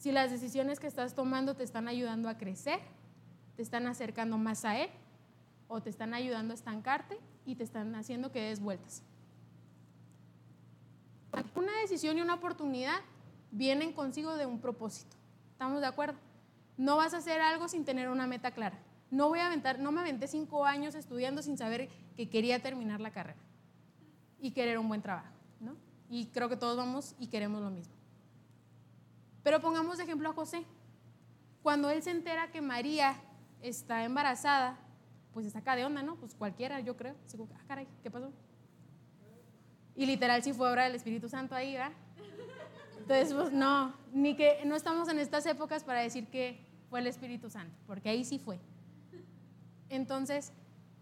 Si 0.00 0.12
las 0.12 0.30
decisiones 0.30 0.80
que 0.80 0.86
estás 0.86 1.14
tomando 1.14 1.54
te 1.56 1.62
están 1.62 1.86
ayudando 1.86 2.30
a 2.30 2.38
crecer, 2.38 2.80
te 3.54 3.60
están 3.60 3.86
acercando 3.86 4.38
más 4.38 4.64
a 4.64 4.78
Él, 4.78 4.88
o 5.68 5.82
te 5.82 5.90
están 5.90 6.14
ayudando 6.14 6.54
a 6.54 6.54
estancarte 6.54 7.18
y 7.44 7.54
te 7.54 7.64
están 7.64 7.94
haciendo 7.94 8.32
que 8.32 8.40
des 8.40 8.60
vueltas. 8.60 9.02
Una 11.54 11.78
decisión 11.82 12.16
y 12.16 12.22
una 12.22 12.32
oportunidad 12.32 12.96
vienen 13.50 13.92
consigo 13.92 14.36
de 14.36 14.46
un 14.46 14.58
propósito. 14.58 15.18
¿Estamos 15.52 15.82
de 15.82 15.88
acuerdo? 15.88 16.18
No 16.78 16.96
vas 16.96 17.12
a 17.12 17.18
hacer 17.18 17.42
algo 17.42 17.68
sin 17.68 17.84
tener 17.84 18.08
una 18.08 18.26
meta 18.26 18.52
clara. 18.52 18.78
No 19.10 19.28
voy 19.28 19.40
a 19.40 19.48
aventar, 19.48 19.80
no 19.80 19.92
me 19.92 20.00
aventé 20.00 20.28
cinco 20.28 20.64
años 20.64 20.94
estudiando 20.94 21.42
sin 21.42 21.58
saber 21.58 21.90
que 22.16 22.30
quería 22.30 22.62
terminar 22.62 23.00
la 23.00 23.10
carrera 23.10 23.38
y 24.40 24.52
querer 24.52 24.78
un 24.78 24.88
buen 24.88 25.02
trabajo, 25.02 25.28
¿no? 25.60 25.76
Y 26.08 26.28
creo 26.28 26.48
que 26.48 26.56
todos 26.56 26.78
vamos 26.78 27.14
y 27.18 27.26
queremos 27.26 27.60
lo 27.60 27.70
mismo. 27.70 27.99
Pero 29.42 29.60
pongamos 29.60 29.98
de 29.98 30.04
ejemplo 30.04 30.28
a 30.28 30.32
José. 30.32 30.64
Cuando 31.62 31.90
él 31.90 32.02
se 32.02 32.10
entera 32.10 32.50
que 32.50 32.60
María 32.60 33.16
está 33.62 34.04
embarazada, 34.04 34.78
pues 35.32 35.46
está 35.46 35.60
acá 35.60 35.76
de 35.76 35.84
onda, 35.84 36.02
¿no? 36.02 36.16
Pues 36.16 36.34
cualquiera, 36.34 36.80
yo 36.80 36.96
creo. 36.96 37.14
ah, 37.54 37.60
caray, 37.66 37.86
¿qué 38.02 38.10
pasó? 38.10 38.32
Y 39.94 40.06
literal 40.06 40.42
sí 40.42 40.52
fue 40.52 40.70
obra 40.70 40.84
del 40.84 40.94
Espíritu 40.94 41.28
Santo 41.28 41.54
ahí, 41.54 41.74
¿verdad? 41.74 41.92
Entonces, 42.98 43.34
pues 43.34 43.52
no, 43.52 43.94
ni 44.12 44.36
que 44.36 44.62
no 44.64 44.76
estamos 44.76 45.08
en 45.08 45.18
estas 45.18 45.44
épocas 45.46 45.84
para 45.84 46.00
decir 46.00 46.28
que 46.28 46.64
fue 46.88 47.00
el 47.00 47.06
Espíritu 47.06 47.50
Santo, 47.50 47.76
porque 47.86 48.08
ahí 48.08 48.24
sí 48.24 48.38
fue. 48.38 48.60
Entonces, 49.88 50.52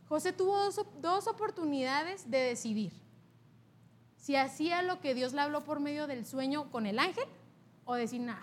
José 0.08 0.32
tuvo 0.32 0.56
dos, 0.56 0.80
dos 1.00 1.26
oportunidades 1.26 2.30
de 2.30 2.38
decidir 2.38 2.92
si 4.16 4.36
hacía 4.36 4.82
lo 4.82 5.00
que 5.00 5.14
Dios 5.14 5.32
le 5.32 5.40
habló 5.40 5.64
por 5.64 5.80
medio 5.80 6.06
del 6.06 6.26
sueño 6.26 6.70
con 6.70 6.86
el 6.86 6.98
ángel 6.98 7.24
o 7.90 7.94
decir, 7.94 8.20
nada, 8.20 8.42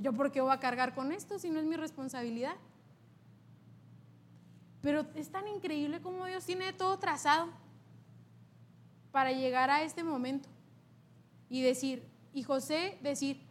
yo 0.00 0.12
por 0.12 0.30
qué 0.30 0.40
voy 0.40 0.52
a 0.52 0.60
cargar 0.60 0.94
con 0.94 1.10
esto 1.10 1.40
si 1.40 1.50
no 1.50 1.58
es 1.58 1.66
mi 1.66 1.74
responsabilidad. 1.74 2.54
Pero 4.80 5.04
es 5.16 5.28
tan 5.28 5.48
increíble 5.48 6.00
como 6.00 6.24
Dios 6.26 6.46
tiene 6.46 6.72
todo 6.72 6.96
trazado 6.96 7.48
para 9.10 9.32
llegar 9.32 9.70
a 9.70 9.82
este 9.82 10.04
momento 10.04 10.48
y 11.50 11.62
decir, 11.62 12.08
y 12.32 12.44
José 12.44 12.96
decir, 13.02 13.42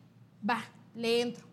va, 0.50 0.64
le 0.94 1.22
entro. 1.22 1.46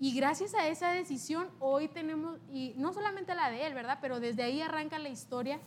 Y 0.00 0.12
gracias 0.12 0.52
a 0.54 0.66
esa 0.66 0.90
decisión 0.90 1.48
hoy 1.60 1.86
tenemos, 1.86 2.40
y 2.50 2.74
no 2.76 2.92
solamente 2.92 3.36
la 3.36 3.52
de 3.52 3.68
él, 3.68 3.74
¿verdad? 3.74 3.98
Pero 4.02 4.18
desde 4.18 4.42
ahí 4.42 4.60
arranca 4.60 4.98
la 4.98 5.10
historia 5.10 5.60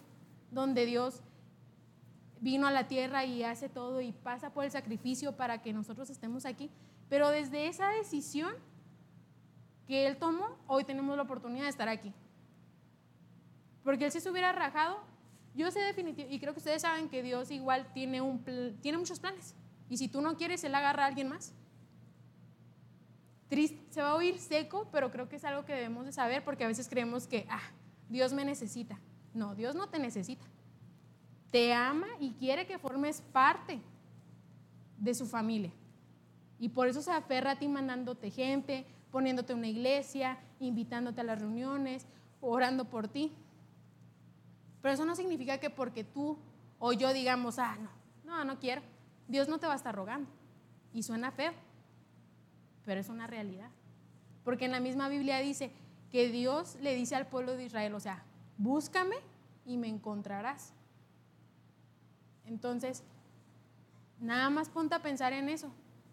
donde 0.52 0.86
Dios 0.86 1.22
vino 2.42 2.68
a 2.68 2.72
la 2.72 2.88
tierra 2.88 3.26
y 3.26 3.44
hace 3.44 3.70
todo 3.70 4.02
y 4.02 4.12
pasa 4.12 4.52
por 4.52 4.66
el 4.66 4.72
sacrificio 4.72 5.36
para 5.36 5.62
que 5.62 5.74
nosotros 5.74 6.10
estemos 6.10 6.46
aquí. 6.46 6.70
Pero 7.10 7.30
desde 7.30 7.68
esa 7.68 7.90
decisión 7.90 8.54
que 9.88 10.08
él 10.08 10.18
tomó, 10.18 10.58
hoy 10.68 10.84
tenemos 10.84 11.16
la 11.18 11.24
oportunidad 11.24 11.64
de 11.64 11.70
estar 11.70 11.90
aquí. 11.90 12.14
Porque 13.84 14.06
él 14.06 14.12
si 14.12 14.20
se 14.20 14.30
hubiera 14.30 14.52
rajado, 14.52 15.00
yo 15.56 15.72
sé 15.72 15.80
definitivo, 15.80 16.28
y 16.30 16.40
creo 16.40 16.54
que 16.54 16.60
ustedes 16.60 16.84
saben 16.84 17.10
que 17.10 17.24
Dios 17.24 17.50
igual 17.52 17.92
tiene, 17.94 18.22
un, 18.22 18.44
tiene 18.82 18.98
muchos 18.98 19.20
planes. 19.20 19.56
Y 19.90 19.98
si 19.98 20.08
tú 20.08 20.22
no 20.22 20.38
quieres, 20.38 20.64
Él 20.64 20.76
agarra 20.76 21.04
a 21.04 21.08
alguien 21.08 21.30
más. 21.30 21.54
Triste, 23.50 23.82
se 23.90 24.02
va 24.02 24.10
a 24.12 24.16
oír 24.16 24.38
seco, 24.38 24.88
pero 24.92 25.10
creo 25.10 25.28
que 25.28 25.38
es 25.38 25.46
algo 25.46 25.66
que 25.66 25.74
debemos 25.74 26.06
de 26.06 26.12
saber 26.12 26.44
porque 26.44 26.66
a 26.66 26.68
veces 26.68 26.88
creemos 26.88 27.26
que, 27.26 27.48
ah, 27.50 27.64
Dios 28.08 28.32
me 28.32 28.46
necesita. 28.46 29.00
No, 29.34 29.56
Dios 29.56 29.74
no 29.74 29.90
te 29.90 29.98
necesita 29.98 30.46
te 31.52 31.74
ama 31.74 32.08
y 32.20 32.32
quiere 32.32 32.66
que 32.68 32.78
formes 32.78 33.22
parte 33.22 33.80
de 34.98 35.14
su 35.14 35.26
familia. 35.26 35.72
Y 36.60 36.70
por 36.70 36.88
eso 36.88 37.02
se 37.02 37.12
aferra 37.12 37.52
a 37.52 37.60
ti 37.60 37.68
mandándote 37.68 38.30
gente, 38.32 38.86
poniéndote 39.12 39.54
una 39.54 39.68
iglesia, 39.68 40.38
invitándote 40.60 41.22
a 41.22 41.24
las 41.24 41.40
reuniones, 41.40 42.06
orando 42.42 42.86
por 42.86 43.08
ti. 43.08 43.32
Pero 44.82 44.94
eso 44.94 45.06
no 45.06 45.16
significa 45.16 45.58
que 45.58 45.70
porque 45.70 46.04
tú 46.04 46.38
o 46.80 46.94
yo 46.94 47.14
digamos, 47.14 47.60
ah, 47.60 47.78
no, 47.78 47.90
no, 48.26 48.46
no 48.46 48.60
quiero. 48.60 48.82
Dios 49.28 49.48
no 49.48 49.60
te 49.60 49.68
va 49.68 49.74
a 49.74 49.78
estar 49.78 49.96
rogando. 49.96 50.30
Y 50.94 51.04
suena 51.04 51.32
feo, 51.32 51.54
pero 52.86 53.00
es 53.00 53.10
una 53.10 53.28
realidad. 53.28 53.70
Porque 54.44 54.66
en 54.66 54.72
la 54.72 54.80
misma 54.80 55.10
Biblia 55.10 55.40
dice 55.40 55.72
que 56.12 56.30
Dios 56.30 56.78
le 56.82 56.96
dice 56.96 57.16
al 57.16 57.28
pueblo 57.28 57.56
de 57.56 57.66
Israel, 57.66 57.94
o 57.94 58.00
sea, 58.00 58.24
búscame 58.58 59.18
y 59.66 59.78
me 59.78 59.88
encontrarás. 59.88 60.74
Entonces, 62.50 63.04
nada 64.20 64.50
más 64.50 64.70
ponte 64.70 64.96
a 64.96 65.02
pensar 65.02 65.34
en 65.34 65.50
eso. 65.50 65.72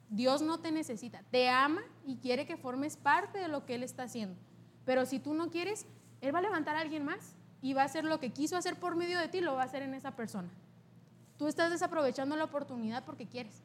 Dios 0.09 0.43
no 0.43 0.61
te 0.61 0.71
necesita, 0.71 1.23
te 1.31 1.49
ama 1.49 1.83
y 2.05 2.17
quiere 2.17 2.47
que 2.47 2.57
formes 2.57 2.97
parte 2.97 3.39
de 3.39 3.49
lo 3.49 3.67
que 3.67 3.75
Él 3.75 3.83
está 3.83 4.05
haciendo. 4.05 4.37
Pero 4.85 5.05
si 5.05 5.19
tú 5.19 5.35
no 5.35 5.51
quieres, 5.51 5.87
Él 6.21 6.33
va 6.35 6.39
a 6.39 6.43
levantar 6.43 6.77
a 6.77 6.81
alguien 6.81 7.05
más 7.05 7.35
y 7.61 7.73
va 7.73 7.83
a 7.83 7.87
hacer 7.87 8.05
lo 8.05 8.21
que 8.21 8.31
quiso 8.31 8.57
hacer 8.57 8.77
por 8.77 8.95
medio 8.95 9.19
de 9.19 9.29
ti, 9.29 9.41
lo 9.41 9.55
va 9.55 9.63
a 9.63 9.65
hacer 9.65 9.83
en 9.83 9.95
esa 9.95 10.15
persona. 10.15 10.49
Tú 11.39 11.49
estás 11.49 11.71
desaprovechando 11.71 12.37
la 12.37 12.45
oportunidad 12.45 13.05
porque 13.05 13.27
quieres. 13.27 13.63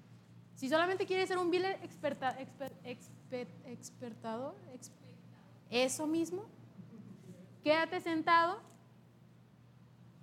Si 0.56 0.68
solamente 0.68 1.06
quieres 1.06 1.28
ser 1.28 1.38
un 1.38 1.52
vil 1.52 1.66
experta, 1.66 2.36
expertador, 3.66 4.56
eso 5.70 6.08
mismo, 6.08 6.46
quédate 7.64 8.02
sentado 8.02 8.60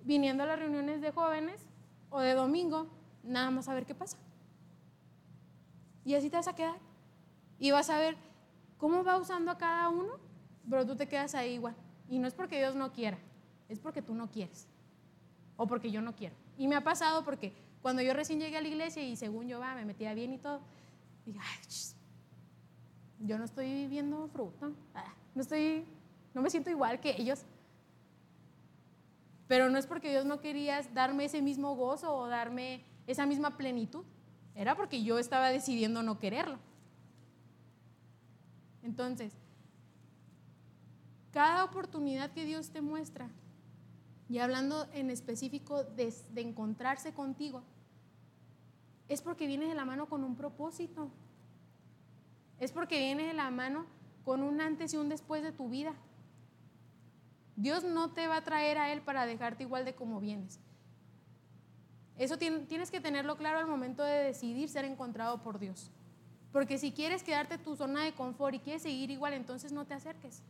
viniendo 0.02 0.42
a 0.42 0.46
las 0.46 0.58
reuniones 0.58 1.00
de 1.00 1.12
jóvenes 1.12 1.68
o 2.10 2.20
de 2.20 2.34
domingo, 2.34 2.86
nada 3.22 3.50
más 3.50 3.68
a 3.68 3.74
ver 3.74 3.86
qué 3.86 3.94
pasa. 3.94 4.16
Y 6.04 6.14
así 6.14 6.30
te 6.30 6.36
vas 6.36 6.48
a 6.48 6.54
quedar. 6.54 6.78
Y 7.58 7.70
vas 7.70 7.90
a 7.90 7.98
ver 7.98 8.16
cómo 8.78 9.04
va 9.04 9.18
usando 9.18 9.50
a 9.50 9.58
cada 9.58 9.88
uno, 9.88 10.14
pero 10.68 10.86
tú 10.86 10.96
te 10.96 11.08
quedas 11.08 11.34
ahí 11.34 11.54
igual. 11.54 11.74
Y 12.08 12.18
no 12.18 12.26
es 12.26 12.34
porque 12.34 12.58
Dios 12.58 12.74
no 12.74 12.92
quiera, 12.92 13.18
es 13.68 13.78
porque 13.78 14.00
tú 14.00 14.14
no 14.14 14.30
quieres. 14.30 14.66
O 15.56 15.66
porque 15.66 15.90
yo 15.90 16.00
no 16.00 16.14
quiero. 16.14 16.34
Y 16.56 16.68
me 16.68 16.76
ha 16.76 16.84
pasado 16.84 17.24
porque 17.24 17.52
cuando 17.82 18.02
yo 18.02 18.14
recién 18.14 18.40
llegué 18.40 18.56
a 18.56 18.62
la 18.62 18.68
iglesia 18.68 19.02
y 19.02 19.16
según 19.16 19.48
yo 19.48 19.60
va, 19.60 19.74
me 19.74 19.84
metía 19.84 20.14
bien 20.14 20.32
y 20.32 20.38
todo, 20.38 20.60
dije, 21.26 21.38
ay, 21.42 23.26
yo 23.26 23.38
no 23.38 23.44
estoy 23.44 23.72
viviendo 23.72 24.28
fruto, 24.28 24.72
ah, 24.94 25.12
no 25.34 25.42
estoy, 25.42 25.84
no 26.34 26.42
me 26.42 26.50
siento 26.50 26.70
igual 26.70 27.00
que 27.00 27.20
ellos. 27.20 27.44
Pero 29.48 29.70
no 29.70 29.78
es 29.78 29.86
porque 29.86 30.10
Dios 30.10 30.24
no 30.26 30.40
quería 30.40 30.80
darme 30.94 31.24
ese 31.24 31.42
mismo 31.42 31.74
gozo 31.74 32.14
o 32.14 32.28
darme 32.28 32.84
esa 33.06 33.26
misma 33.26 33.56
plenitud. 33.56 34.04
Era 34.54 34.76
porque 34.76 35.02
yo 35.02 35.18
estaba 35.18 35.48
decidiendo 35.48 36.02
no 36.02 36.18
quererlo. 36.18 36.58
Entonces, 38.82 39.32
cada 41.32 41.64
oportunidad 41.64 42.30
que 42.32 42.44
Dios 42.44 42.70
te 42.70 42.80
muestra, 42.80 43.28
y 44.28 44.38
hablando 44.38 44.86
en 44.92 45.10
específico 45.10 45.84
de, 45.84 46.12
encontrarse 46.36 47.12
contigo, 47.12 47.62
es 49.08 49.22
porque 49.22 49.46
viene 49.46 49.66
de 49.66 49.74
la 49.74 49.86
mano 49.86 50.06
con 50.06 50.22
un 50.22 50.36
propósito. 50.36 51.10
Es 52.58 52.72
porque 52.72 52.98
viene 52.98 53.26
de 53.26 53.32
la 53.32 53.50
mano 53.50 53.86
con 54.24 54.42
un 54.42 54.60
antes 54.60 54.92
y 54.92 54.98
un 54.98 55.08
después 55.08 55.42
de 55.42 55.52
tu 55.52 55.70
vida. 55.70 55.94
Dios 57.58 57.82
no 57.82 58.12
te 58.12 58.28
va 58.28 58.36
a 58.36 58.44
traer 58.44 58.78
a 58.78 58.92
Él 58.92 59.02
para 59.02 59.26
dejarte 59.26 59.64
igual 59.64 59.84
de 59.84 59.92
como 59.92 60.20
vienes. 60.20 60.60
Eso 62.16 62.38
tienes 62.38 62.92
que 62.92 63.00
tenerlo 63.00 63.36
claro 63.36 63.58
al 63.58 63.66
momento 63.66 64.04
de 64.04 64.22
decidir 64.22 64.68
ser 64.68 64.84
encontrado 64.84 65.42
por 65.42 65.58
Dios. 65.58 65.90
Porque 66.52 66.78
si 66.78 66.92
quieres 66.92 67.24
quedarte 67.24 67.58
tu 67.58 67.74
zona 67.74 68.04
de 68.04 68.12
confort 68.12 68.54
y 68.54 68.60
quieres 68.60 68.82
seguir 68.82 69.10
igual, 69.10 69.32
entonces 69.32 69.72
no 69.72 69.86
te 69.86 69.94
acerques. 69.94 70.40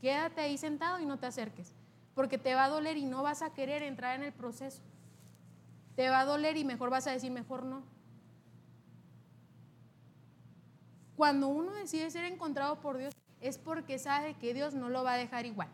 Quédate 0.00 0.40
ahí 0.40 0.56
sentado 0.56 1.00
y 1.00 1.04
no 1.06 1.18
te 1.18 1.26
acerques. 1.26 1.74
Porque 2.14 2.38
te 2.38 2.54
va 2.54 2.64
a 2.64 2.70
doler 2.70 2.96
y 2.96 3.04
no 3.04 3.22
vas 3.22 3.42
a 3.42 3.52
querer 3.52 3.82
entrar 3.82 4.16
en 4.16 4.24
el 4.24 4.32
proceso. 4.32 4.80
Te 5.96 6.08
va 6.08 6.20
a 6.20 6.24
doler 6.24 6.56
y 6.56 6.64
mejor 6.64 6.88
vas 6.88 7.06
a 7.06 7.10
decir, 7.10 7.30
mejor 7.30 7.66
no. 7.66 7.82
Cuando 11.14 11.48
uno 11.48 11.72
decide 11.72 12.10
ser 12.10 12.24
encontrado 12.24 12.80
por 12.80 12.96
Dios, 12.96 13.12
es 13.40 13.58
porque 13.58 13.98
sabe 13.98 14.34
que 14.34 14.54
Dios 14.54 14.74
no 14.74 14.88
lo 14.88 15.04
va 15.04 15.14
a 15.14 15.16
dejar 15.16 15.46
igual. 15.46 15.68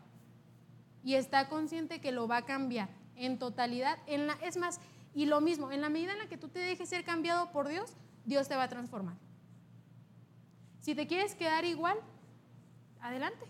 Y 1.03 1.15
está 1.15 1.49
consciente 1.49 2.01
que 2.01 2.11
lo 2.11 2.27
va 2.27 2.37
a 2.37 2.45
cambiar 2.45 2.89
en 3.15 3.39
totalidad. 3.39 3.97
En 4.07 4.27
la, 4.27 4.33
es 4.41 4.57
más, 4.57 4.79
y 5.13 5.25
lo 5.25 5.41
mismo, 5.41 5.71
en 5.71 5.81
la 5.81 5.89
medida 5.89 6.13
en 6.13 6.19
la 6.19 6.27
que 6.27 6.37
tú 6.37 6.49
te 6.49 6.59
dejes 6.59 6.89
ser 6.89 7.03
cambiado 7.03 7.51
por 7.51 7.67
Dios, 7.67 7.93
Dios 8.25 8.47
te 8.47 8.55
va 8.55 8.63
a 8.63 8.69
transformar. 8.69 9.15
Si 10.79 10.95
te 10.95 11.07
quieres 11.07 11.35
quedar 11.35 11.65
igual, 11.65 11.97
adelante. 13.01 13.45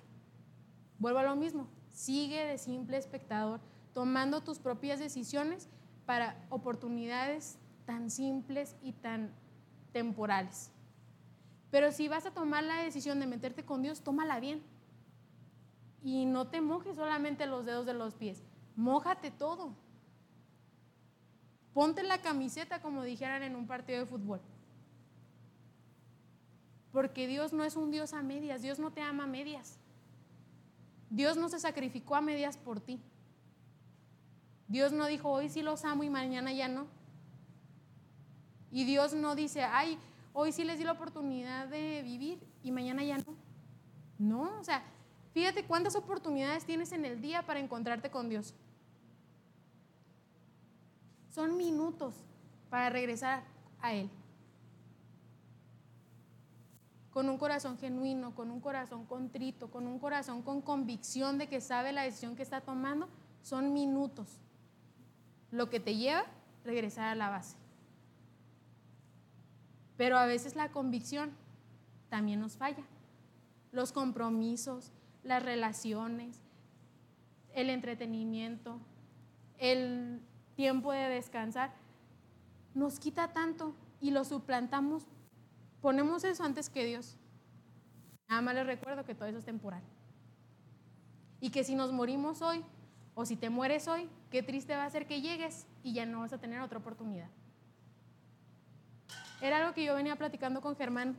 Vuelvo 0.99 1.19
a 1.19 1.23
lo 1.23 1.35
mismo. 1.35 1.67
Sigue 1.89 2.45
de 2.45 2.57
simple 2.57 2.97
espectador, 2.97 3.61
tomando 3.93 4.41
tus 4.41 4.59
propias 4.59 4.99
decisiones 4.99 5.69
para 6.05 6.45
oportunidades 6.49 7.57
tan 7.85 8.09
simples 8.09 8.75
y 8.81 8.93
tan 8.93 9.33
temporales. 9.91 10.71
Pero 11.75 11.91
si 11.91 12.07
vas 12.07 12.25
a 12.25 12.31
tomar 12.31 12.63
la 12.63 12.77
decisión 12.83 13.19
de 13.19 13.27
meterte 13.27 13.65
con 13.65 13.83
Dios, 13.83 13.99
tómala 13.99 14.39
bien. 14.39 14.63
Y 16.05 16.25
no 16.25 16.47
te 16.47 16.61
mojes 16.61 16.95
solamente 16.95 17.47
los 17.47 17.65
dedos 17.65 17.85
de 17.85 17.93
los 17.93 18.13
pies, 18.13 18.41
mójate 18.77 19.29
todo. 19.29 19.75
Ponte 21.73 22.01
la 22.03 22.21
camiseta 22.21 22.81
como 22.81 23.03
dijeran 23.03 23.43
en 23.43 23.57
un 23.57 23.67
partido 23.67 23.99
de 23.99 24.05
fútbol. 24.05 24.39
Porque 26.93 27.27
Dios 27.27 27.51
no 27.51 27.65
es 27.65 27.75
un 27.75 27.91
Dios 27.91 28.13
a 28.13 28.23
medias, 28.23 28.61
Dios 28.61 28.79
no 28.79 28.91
te 28.91 29.01
ama 29.01 29.25
a 29.25 29.27
medias. 29.27 29.77
Dios 31.09 31.35
no 31.35 31.49
se 31.49 31.59
sacrificó 31.59 32.15
a 32.15 32.21
medias 32.21 32.55
por 32.55 32.79
ti. 32.79 33.01
Dios 34.69 34.93
no 34.93 35.07
dijo, 35.07 35.29
hoy 35.29 35.49
sí 35.49 35.61
los 35.61 35.83
amo 35.83 36.05
y 36.05 36.09
mañana 36.09 36.53
ya 36.53 36.69
no. 36.69 36.87
Y 38.71 38.85
Dios 38.85 39.13
no 39.13 39.35
dice, 39.35 39.63
ay, 39.63 39.99
hoy 40.35 40.51
sí 40.51 40.63
les 40.65 40.77
di 40.77 40.83
la 40.83 40.91
oportunidad 40.91 41.67
de 41.67 42.03
vivir 42.03 42.45
y 42.61 42.69
mañana 42.69 43.03
ya 43.03 43.17
no. 43.17 43.35
No, 44.19 44.59
o 44.59 44.63
sea, 44.63 44.83
fíjate 45.33 45.65
cuántas 45.65 45.95
oportunidades 45.95 46.65
tienes 46.65 46.91
en 46.91 47.05
el 47.05 47.21
día 47.21 47.45
para 47.45 47.59
encontrarte 47.59 48.11
con 48.11 48.29
Dios. 48.29 48.53
Son 51.29 51.57
minutos 51.57 52.13
para 52.69 52.89
regresar 52.89 53.43
a 53.81 53.93
Él. 53.93 54.09
Con 57.11 57.29
un 57.29 57.37
corazón 57.37 57.77
genuino, 57.77 58.35
con 58.35 58.51
un 58.51 58.59
corazón 58.59 59.05
contrito, 59.05 59.71
con 59.71 59.87
un 59.87 59.99
corazón 59.99 60.41
con 60.41 60.61
convicción 60.61 61.37
de 61.37 61.47
que 61.47 61.61
sabe 61.61 61.93
la 61.93 62.03
decisión 62.03 62.35
que 62.35 62.43
está 62.43 62.59
tomando, 62.59 63.07
son 63.41 63.73
minutos. 63.73 64.41
Lo 65.49 65.69
que 65.69 65.79
te 65.79 65.95
lleva 65.95 66.25
regresar 66.65 67.07
a 67.07 67.15
la 67.15 67.29
base. 67.29 67.55
Pero 69.97 70.17
a 70.17 70.25
veces 70.25 70.55
la 70.55 70.71
convicción 70.71 71.31
también 72.09 72.39
nos 72.39 72.57
falla. 72.57 72.83
Los 73.71 73.91
compromisos, 73.91 74.91
las 75.23 75.43
relaciones, 75.43 76.41
el 77.53 77.69
entretenimiento, 77.69 78.79
el 79.57 80.21
tiempo 80.55 80.91
de 80.91 81.09
descansar, 81.09 81.73
nos 82.73 82.99
quita 82.99 83.33
tanto 83.33 83.73
y 84.01 84.11
lo 84.11 84.23
suplantamos, 84.23 85.07
ponemos 85.81 86.23
eso 86.23 86.43
antes 86.43 86.69
que 86.69 86.85
Dios. 86.85 87.17
Nada 88.27 88.41
más 88.41 88.55
les 88.55 88.65
recuerdo 88.65 89.05
que 89.05 89.15
todo 89.15 89.27
eso 89.27 89.39
es 89.39 89.45
temporal. 89.45 89.81
Y 91.39 91.51
que 91.51 91.63
si 91.63 91.75
nos 91.75 91.91
morimos 91.91 92.41
hoy, 92.41 92.63
o 93.13 93.25
si 93.25 93.35
te 93.37 93.49
mueres 93.49 93.87
hoy, 93.87 94.09
qué 94.29 94.43
triste 94.43 94.75
va 94.75 94.83
a 94.83 94.89
ser 94.89 95.07
que 95.07 95.21
llegues 95.21 95.67
y 95.83 95.93
ya 95.93 96.05
no 96.05 96.19
vas 96.19 96.33
a 96.33 96.37
tener 96.37 96.59
otra 96.59 96.79
oportunidad. 96.79 97.29
Era 99.41 99.57
algo 99.59 99.73
que 99.73 99.83
yo 99.83 99.95
venía 99.95 100.15
platicando 100.15 100.61
con 100.61 100.75
Germán 100.75 101.17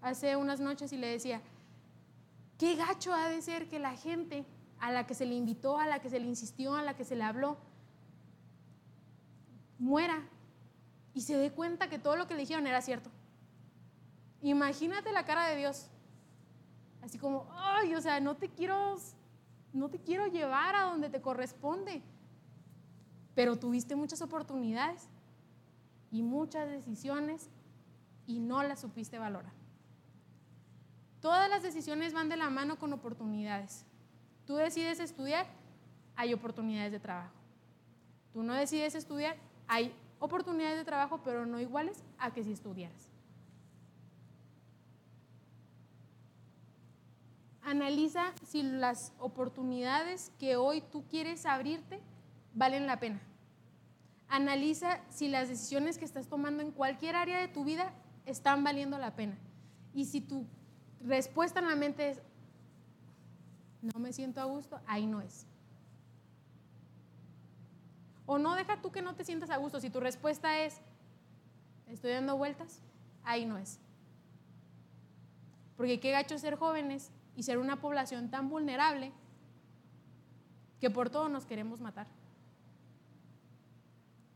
hace 0.00 0.36
unas 0.36 0.60
noches 0.60 0.92
y 0.92 0.96
le 0.96 1.08
decía, 1.08 1.40
qué 2.58 2.74
gacho 2.74 3.12
ha 3.12 3.28
de 3.28 3.42
ser 3.42 3.68
que 3.68 3.78
la 3.78 3.96
gente 3.96 4.44
a 4.80 4.90
la 4.90 5.06
que 5.06 5.14
se 5.14 5.26
le 5.26 5.34
invitó, 5.34 5.78
a 5.78 5.86
la 5.86 6.00
que 6.00 6.10
se 6.10 6.18
le 6.18 6.26
insistió, 6.26 6.74
a 6.74 6.82
la 6.82 6.94
que 6.94 7.04
se 7.04 7.14
le 7.14 7.22
habló, 7.22 7.56
muera 9.78 10.22
y 11.14 11.22
se 11.22 11.36
dé 11.36 11.52
cuenta 11.52 11.88
que 11.88 11.98
todo 11.98 12.16
lo 12.16 12.26
que 12.26 12.34
le 12.34 12.40
dijeron 12.40 12.66
era 12.66 12.80
cierto. 12.80 13.10
Imagínate 14.40 15.12
la 15.12 15.24
cara 15.24 15.46
de 15.46 15.56
Dios. 15.56 15.88
Así 17.02 17.18
como, 17.18 17.46
ay, 17.52 17.94
o 17.94 18.00
sea, 18.00 18.20
no 18.20 18.36
te 18.36 18.48
quiero, 18.48 18.96
no 19.72 19.88
te 19.88 19.98
quiero 19.98 20.26
llevar 20.26 20.74
a 20.74 20.82
donde 20.82 21.10
te 21.10 21.20
corresponde. 21.20 22.02
Pero 23.34 23.58
tuviste 23.58 23.94
muchas 23.96 24.22
oportunidades 24.22 25.08
y 26.12 26.22
muchas 26.22 26.68
decisiones 26.68 27.48
y 28.26 28.38
no 28.38 28.62
las 28.62 28.80
supiste 28.80 29.18
valorar. 29.18 29.52
Todas 31.20 31.48
las 31.48 31.62
decisiones 31.62 32.12
van 32.12 32.28
de 32.28 32.36
la 32.36 32.50
mano 32.50 32.78
con 32.78 32.92
oportunidades. 32.92 33.86
Tú 34.46 34.56
decides 34.56 35.00
estudiar, 35.00 35.46
hay 36.14 36.34
oportunidades 36.34 36.92
de 36.92 37.00
trabajo. 37.00 37.34
Tú 38.32 38.42
no 38.42 38.54
decides 38.54 38.94
estudiar, 38.94 39.36
hay 39.66 39.94
oportunidades 40.18 40.78
de 40.78 40.84
trabajo, 40.84 41.22
pero 41.24 41.46
no 41.46 41.60
iguales 41.60 42.04
a 42.18 42.32
que 42.32 42.44
si 42.44 42.52
estudiaras. 42.52 43.08
Analiza 47.62 48.32
si 48.44 48.62
las 48.62 49.12
oportunidades 49.18 50.32
que 50.38 50.56
hoy 50.56 50.82
tú 50.92 51.04
quieres 51.08 51.46
abrirte 51.46 52.00
valen 52.54 52.86
la 52.86 52.98
pena. 52.98 53.20
Analiza 54.32 54.98
si 55.10 55.28
las 55.28 55.50
decisiones 55.50 55.98
que 55.98 56.06
estás 56.06 56.26
tomando 56.26 56.62
en 56.62 56.70
cualquier 56.70 57.16
área 57.16 57.38
de 57.38 57.48
tu 57.48 57.64
vida 57.64 57.92
están 58.24 58.64
valiendo 58.64 58.96
la 58.96 59.14
pena. 59.14 59.36
Y 59.92 60.06
si 60.06 60.22
tu 60.22 60.46
respuesta 61.02 61.60
en 61.60 61.68
la 61.68 61.76
mente 61.76 62.08
es, 62.08 62.22
no 63.82 64.00
me 64.00 64.10
siento 64.10 64.40
a 64.40 64.44
gusto, 64.44 64.80
ahí 64.86 65.06
no 65.06 65.20
es. 65.20 65.46
O 68.24 68.38
no 68.38 68.54
deja 68.54 68.80
tú 68.80 68.90
que 68.90 69.02
no 69.02 69.14
te 69.14 69.22
sientas 69.22 69.50
a 69.50 69.58
gusto. 69.58 69.80
Si 69.80 69.90
tu 69.90 70.00
respuesta 70.00 70.60
es, 70.60 70.80
estoy 71.88 72.12
dando 72.12 72.38
vueltas, 72.38 72.80
ahí 73.24 73.44
no 73.44 73.58
es. 73.58 73.80
Porque 75.76 76.00
qué 76.00 76.10
gacho 76.10 76.38
ser 76.38 76.56
jóvenes 76.56 77.10
y 77.36 77.42
ser 77.42 77.58
una 77.58 77.82
población 77.82 78.30
tan 78.30 78.48
vulnerable 78.48 79.12
que 80.80 80.88
por 80.88 81.10
todo 81.10 81.28
nos 81.28 81.44
queremos 81.44 81.82
matar. 81.82 82.06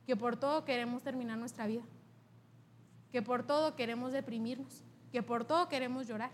Que 0.07 0.17
por 0.17 0.37
todo 0.37 0.65
queremos 0.65 1.03
terminar 1.03 1.37
nuestra 1.39 1.67
vida. 1.67 1.83
Que 3.13 3.23
por 3.23 3.43
todo 3.45 3.77
queremos 3.77 4.13
deprimirnos. 4.13 4.83
Que 5.13 5.23
por 5.23 5.45
todo 5.45 5.69
queremos 5.69 6.07
llorar. 6.07 6.31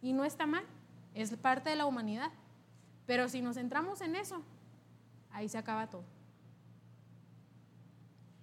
Y 0.00 0.12
no 0.12 0.24
está 0.24 0.46
mal 0.46 0.64
es 1.14 1.36
parte 1.36 1.70
de 1.70 1.76
la 1.76 1.86
humanidad. 1.86 2.30
Pero 3.06 3.28
si 3.28 3.42
nos 3.42 3.56
centramos 3.56 4.00
en 4.00 4.14
eso, 4.14 4.42
ahí 5.30 5.48
se 5.48 5.58
acaba 5.58 5.88
todo. 5.88 6.04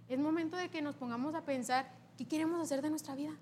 Es 0.08 0.20
momento 0.20 0.58
de 0.58 0.70
que 0.70 0.82
nos 0.82 0.96
pongamos 0.96 1.36
a 1.36 1.44
pensar 1.44 1.90
qué 2.18 2.26
queremos 2.26 2.62
hacer 2.62 2.82
de 2.82 2.90
nuestra 2.90 3.16
vida. 3.16 3.34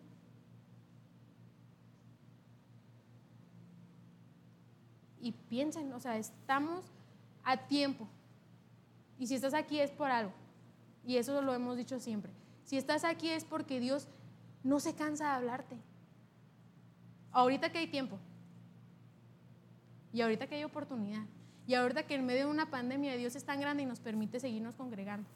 Y 5.20 5.32
piensen, 5.32 5.91
o 5.94 6.00
sea, 6.00 6.18
estamos 6.18 6.86
a 7.44 7.58
tiempo. 7.58 8.08
Y 9.17 9.28
si 9.28 9.36
estás 9.36 9.54
aquí 9.54 9.80
es 9.80 9.91
por 9.91 10.12
algo. 10.12 10.34
Y 11.06 11.17
eso 11.17 11.41
lo 11.41 11.54
hemos 11.54 11.78
dicho 11.78 11.99
siempre. 11.99 12.32
Si 12.63 12.78
estás 12.78 13.04
aquí 13.04 13.30
es 13.30 13.45
porque 13.45 13.80
Dios 13.80 14.08
no 14.63 14.80
se 14.80 14.95
cansa 14.95 15.30
de 15.30 15.36
hablarte. 15.36 15.78
Ahorita 17.32 17.71
que 17.71 17.80
hay 17.80 17.88
tiempo, 17.88 18.17
y 20.15 20.21
ahorita 20.21 20.47
que 20.47 20.56
hay 20.56 20.63
oportunidad. 20.63 21.25
Y 21.67 21.73
ahorita 21.73 22.08
que 22.08 22.15
en 22.15 22.25
medio 22.25 22.45
de 22.45 22.51
una 22.51 22.69
pandemia 22.69 23.17
Dios 23.17 23.36
es 23.36 23.43
tan 23.43 23.60
grande 23.60 23.84
y 23.84 23.86
nos 23.86 23.99
permite 23.99 24.39
seguirnos 24.39 24.73
congregando. 24.75 25.28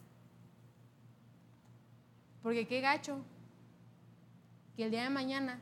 Porque 2.41 2.65
qué 2.65 2.79
gacho 2.79 3.19
que 4.77 4.85
el 4.85 4.91
día 4.91 5.03
de 5.03 5.09
mañana 5.09 5.59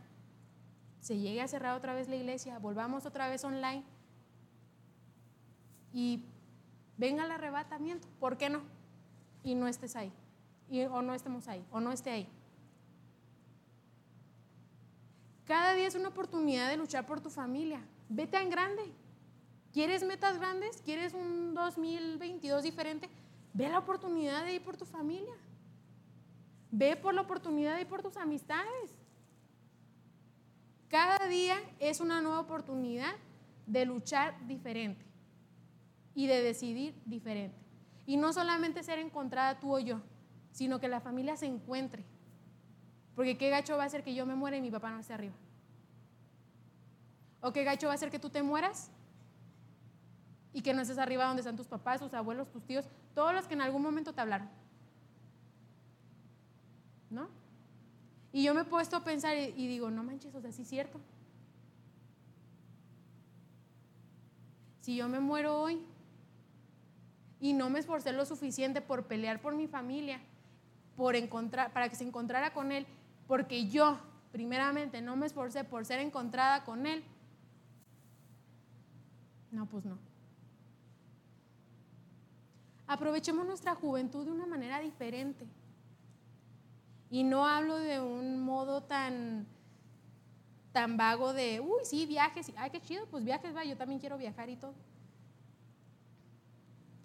se 0.99 1.17
llegue 1.17 1.41
a 1.41 1.47
cerrar 1.47 1.75
otra 1.75 1.95
vez 1.95 2.08
la 2.08 2.15
iglesia, 2.15 2.60
volvamos 2.60 3.08
otra 3.08 3.27
vez 3.27 3.43
online 3.43 3.84
y 5.91 6.23
venga 6.98 7.26
el 7.26 7.32
arrebatamiento. 7.32 8.08
¿Por 8.20 8.38
qué 8.38 8.50
no? 8.50 8.62
Y 9.44 9.56
no 9.56 9.68
estés 9.68 9.96
ahí. 9.96 10.12
o 10.92 11.02
no 11.02 11.14
estemos 11.14 11.48
ahí. 11.48 11.64
O 11.72 11.80
no 11.80 11.92
esté 11.92 12.12
ahí. 12.12 12.30
Cada 15.46 15.74
día 15.74 15.88
es 15.88 15.96
una 15.96 16.10
oportunidad 16.10 16.70
de 16.70 16.78
luchar 16.78 17.06
por 17.06 17.22
tu 17.22 17.30
familia. 17.30 17.80
Ve 18.10 18.28
tan 18.28 18.50
grande. 18.50 18.84
¿Quieres 19.72 20.04
metas 20.04 20.38
grandes? 20.38 20.82
¿Quieres 20.82 21.14
un 21.14 21.54
2022 21.54 22.64
diferente? 22.64 23.10
Ve 23.54 23.70
la 23.70 23.80
oportunidad 23.80 24.44
de 24.44 24.56
ir 24.56 24.64
por 24.64 24.76
tu 24.76 24.86
familia. 24.86 25.34
Ve 26.72 26.96
por 26.98 27.14
la 27.14 27.22
oportunidad 27.22 27.76
de 27.76 27.82
ir 27.82 27.88
por 27.88 28.02
tus 28.02 28.18
amistades. 28.18 28.98
Cada 30.90 31.28
día 31.28 31.58
es 31.80 32.02
una 32.02 32.22
nueva 32.22 32.40
oportunidad 32.40 33.14
de 33.66 33.86
luchar 33.86 34.36
diferente 34.48 35.07
y 36.17 36.25
de 36.25 36.41
decidir 36.41 36.95
diferente. 37.06 37.56
Y 38.08 38.17
no 38.17 38.34
solamente 38.34 38.82
ser 38.82 38.97
encontrada 38.97 39.60
tú 39.60 39.75
o 39.75 39.80
yo, 39.80 40.01
sino 40.51 40.80
que 40.80 40.88
la 40.88 40.99
familia 40.99 41.38
se 41.38 41.45
encuentre. 41.45 42.03
Porque 43.15 43.38
qué 43.38 43.51
gacho 43.51 43.77
va 43.77 43.84
a 43.84 43.89
ser 43.89 44.03
que 44.03 44.15
yo 44.15 44.25
me 44.25 44.34
muera 44.34 44.58
y 44.58 44.62
mi 44.62 44.71
papá 44.71 44.89
no 44.89 44.97
esté 44.97 45.13
arriba. 45.13 45.36
O 47.39 47.53
qué 47.53 47.63
gacho 47.63 47.86
va 47.86 47.93
a 47.93 47.97
ser 47.97 48.10
que 48.10 48.17
tú 48.17 48.32
te 48.32 48.41
mueras 48.41 48.89
y 50.53 50.63
que 50.63 50.73
no 50.73 50.82
estés 50.82 50.97
arriba 50.97 51.25
donde 51.25 51.41
están 51.41 51.56
tus 51.56 51.67
papás, 51.67 52.01
tus 52.01 52.15
abuelos, 52.15 52.51
tus 52.51 52.65
tíos, 52.65 52.89
todos 53.13 53.32
los 53.32 53.47
que 53.47 53.53
en 53.53 53.62
algún 53.62 53.84
momento 53.84 54.12
te 54.12 54.19
hablaron. 54.19 54.49
¿No? 57.12 57.30
Y 58.34 58.41
yo 58.41 58.56
me 58.56 58.62
he 58.62 58.65
puesto 58.65 58.95
a 58.95 59.03
pensar 59.03 59.38
y, 59.38 59.67
digo, 59.67 59.91
no 59.91 60.03
manches, 60.03 60.34
o 60.34 60.41
sea, 60.41 60.51
sí 60.51 60.63
es 60.63 60.67
cierto. 60.67 60.99
Si 64.82 64.95
yo 64.95 65.08
me 65.08 65.19
muero 65.19 65.62
hoy 65.62 65.80
y 67.39 67.54
no 67.54 67.69
me 67.69 67.80
esforcé 67.80 68.13
lo 68.13 68.26
suficiente 68.26 68.82
por 68.82 69.06
pelear 69.06 69.41
por 69.41 69.56
mi 69.56 69.67
familia, 69.67 70.19
por 70.95 71.15
encontrar, 71.15 71.71
para 71.73 71.89
que 71.89 71.95
se 71.95 72.04
encontrara 72.04 72.54
con 72.54 72.71
él, 72.71 72.88
porque 73.28 73.67
yo, 73.67 74.00
primeramente, 74.32 75.02
no 75.02 75.15
me 75.15 75.26
esforcé 75.26 75.63
por 75.63 75.86
ser 75.86 76.00
encontrada 76.00 76.63
con 76.63 76.86
él, 76.86 77.04
no, 79.52 79.65
pues 79.65 79.86
no. 79.86 79.97
Aprovechemos 82.88 83.45
nuestra 83.45 83.76
juventud 83.76 84.26
de 84.26 84.32
una 84.32 84.45
manera 84.45 84.80
diferente. 84.80 85.45
Y 87.10 87.23
no 87.23 87.45
hablo 87.45 87.78
de 87.78 88.02
un 88.02 88.41
modo 88.43 88.84
tan, 88.84 89.47
tan 90.73 90.97
vago 90.97 91.34
de, 91.34 91.60
uy, 91.60 91.80
sí, 91.84 92.06
viajes, 92.06 92.52
ay, 92.58 92.69
qué 92.69 92.82
chido, 92.82 93.06
pues 93.08 93.23
viajes, 93.23 93.56
va, 93.56 93.63
yo 93.63 93.78
también 93.78 94.00
quiero 94.00 94.17
viajar 94.17 94.50
y 94.50 94.58
todo. 94.58 94.73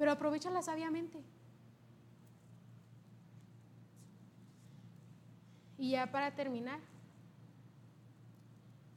Pero 0.03 0.11
aprovechala 0.11 0.63
sabiamente. 0.63 1.23
Y 5.79 5.93
ya 5.93 6.11
para 6.11 6.35
terminar, 6.35 6.81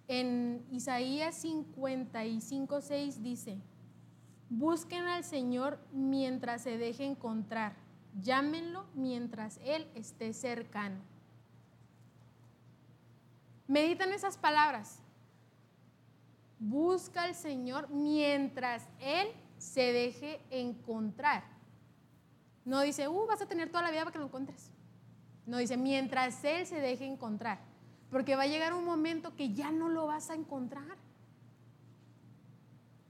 en 0.07 0.65
Isaías 0.71 1.35
55, 1.35 2.81
6 2.81 3.21
dice, 3.21 3.59
Busquen 4.49 5.03
al 5.03 5.23
Señor 5.23 5.77
mientras 5.91 6.63
se 6.63 6.79
deje 6.79 7.05
encontrar. 7.05 7.75
Llámenlo 8.19 8.87
mientras 8.95 9.59
Él 9.63 9.87
esté 9.93 10.33
cercano. 10.33 11.01
Meditan 13.67 14.11
esas 14.11 14.39
palabras. 14.39 15.03
Busca 16.57 17.25
al 17.25 17.35
Señor 17.35 17.91
mientras 17.91 18.87
Él 18.99 19.27
se 19.65 19.91
deje 19.91 20.39
encontrar. 20.51 21.43
No 22.63 22.81
dice, 22.81 23.07
uh, 23.07 23.25
vas 23.25 23.41
a 23.41 23.47
tener 23.47 23.69
toda 23.69 23.83
la 23.83 23.91
vida 23.91 24.01
para 24.01 24.13
que 24.13 24.19
lo 24.19 24.25
encuentres. 24.25 24.69
No 25.45 25.57
dice, 25.57 25.75
mientras 25.75 26.43
Él 26.43 26.65
se 26.65 26.79
deje 26.79 27.05
encontrar. 27.05 27.59
Porque 28.09 28.35
va 28.35 28.43
a 28.43 28.47
llegar 28.47 28.73
un 28.73 28.85
momento 28.85 29.35
que 29.35 29.53
ya 29.53 29.71
no 29.71 29.89
lo 29.89 30.07
vas 30.07 30.29
a 30.29 30.35
encontrar. 30.35 30.97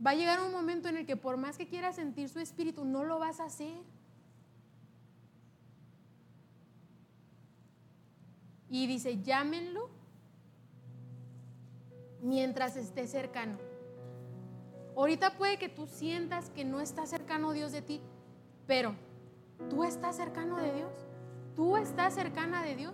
Va 0.06 0.12
a 0.12 0.16
llegar 0.16 0.42
un 0.42 0.52
momento 0.52 0.88
en 0.90 0.98
el 0.98 1.06
que 1.06 1.18
por 1.18 1.38
más 1.38 1.58
que 1.58 1.68
quieras 1.68 1.96
sentir 1.96 2.30
su 2.30 2.40
espíritu, 2.40 2.86
no 2.86 3.04
lo 3.04 3.20
vas 3.20 3.40
a 3.40 3.46
hacer. 3.46 3.78
Y 8.70 8.88
dice, 8.88 9.22
llámenlo 9.22 9.90
mientras 12.22 12.76
esté 12.76 13.08
cercano. 13.08 13.58
Ahorita 14.96 15.38
puede 15.38 15.58
que 15.58 15.68
tú 15.68 15.88
sientas 15.88 16.50
que 16.50 16.64
no 16.64 16.80
está 16.80 17.06
cercano 17.06 17.52
Dios 17.52 17.72
de 17.72 17.82
ti, 17.82 18.02
pero 18.66 18.96
tú 19.70 19.84
estás 19.84 20.16
cercano 20.16 20.58
de 20.58 20.72
Dios. 20.74 20.94
Tú 21.56 21.78
estás 21.78 22.14
cercana 22.14 22.64
de 22.64 22.76
Dios. 22.76 22.94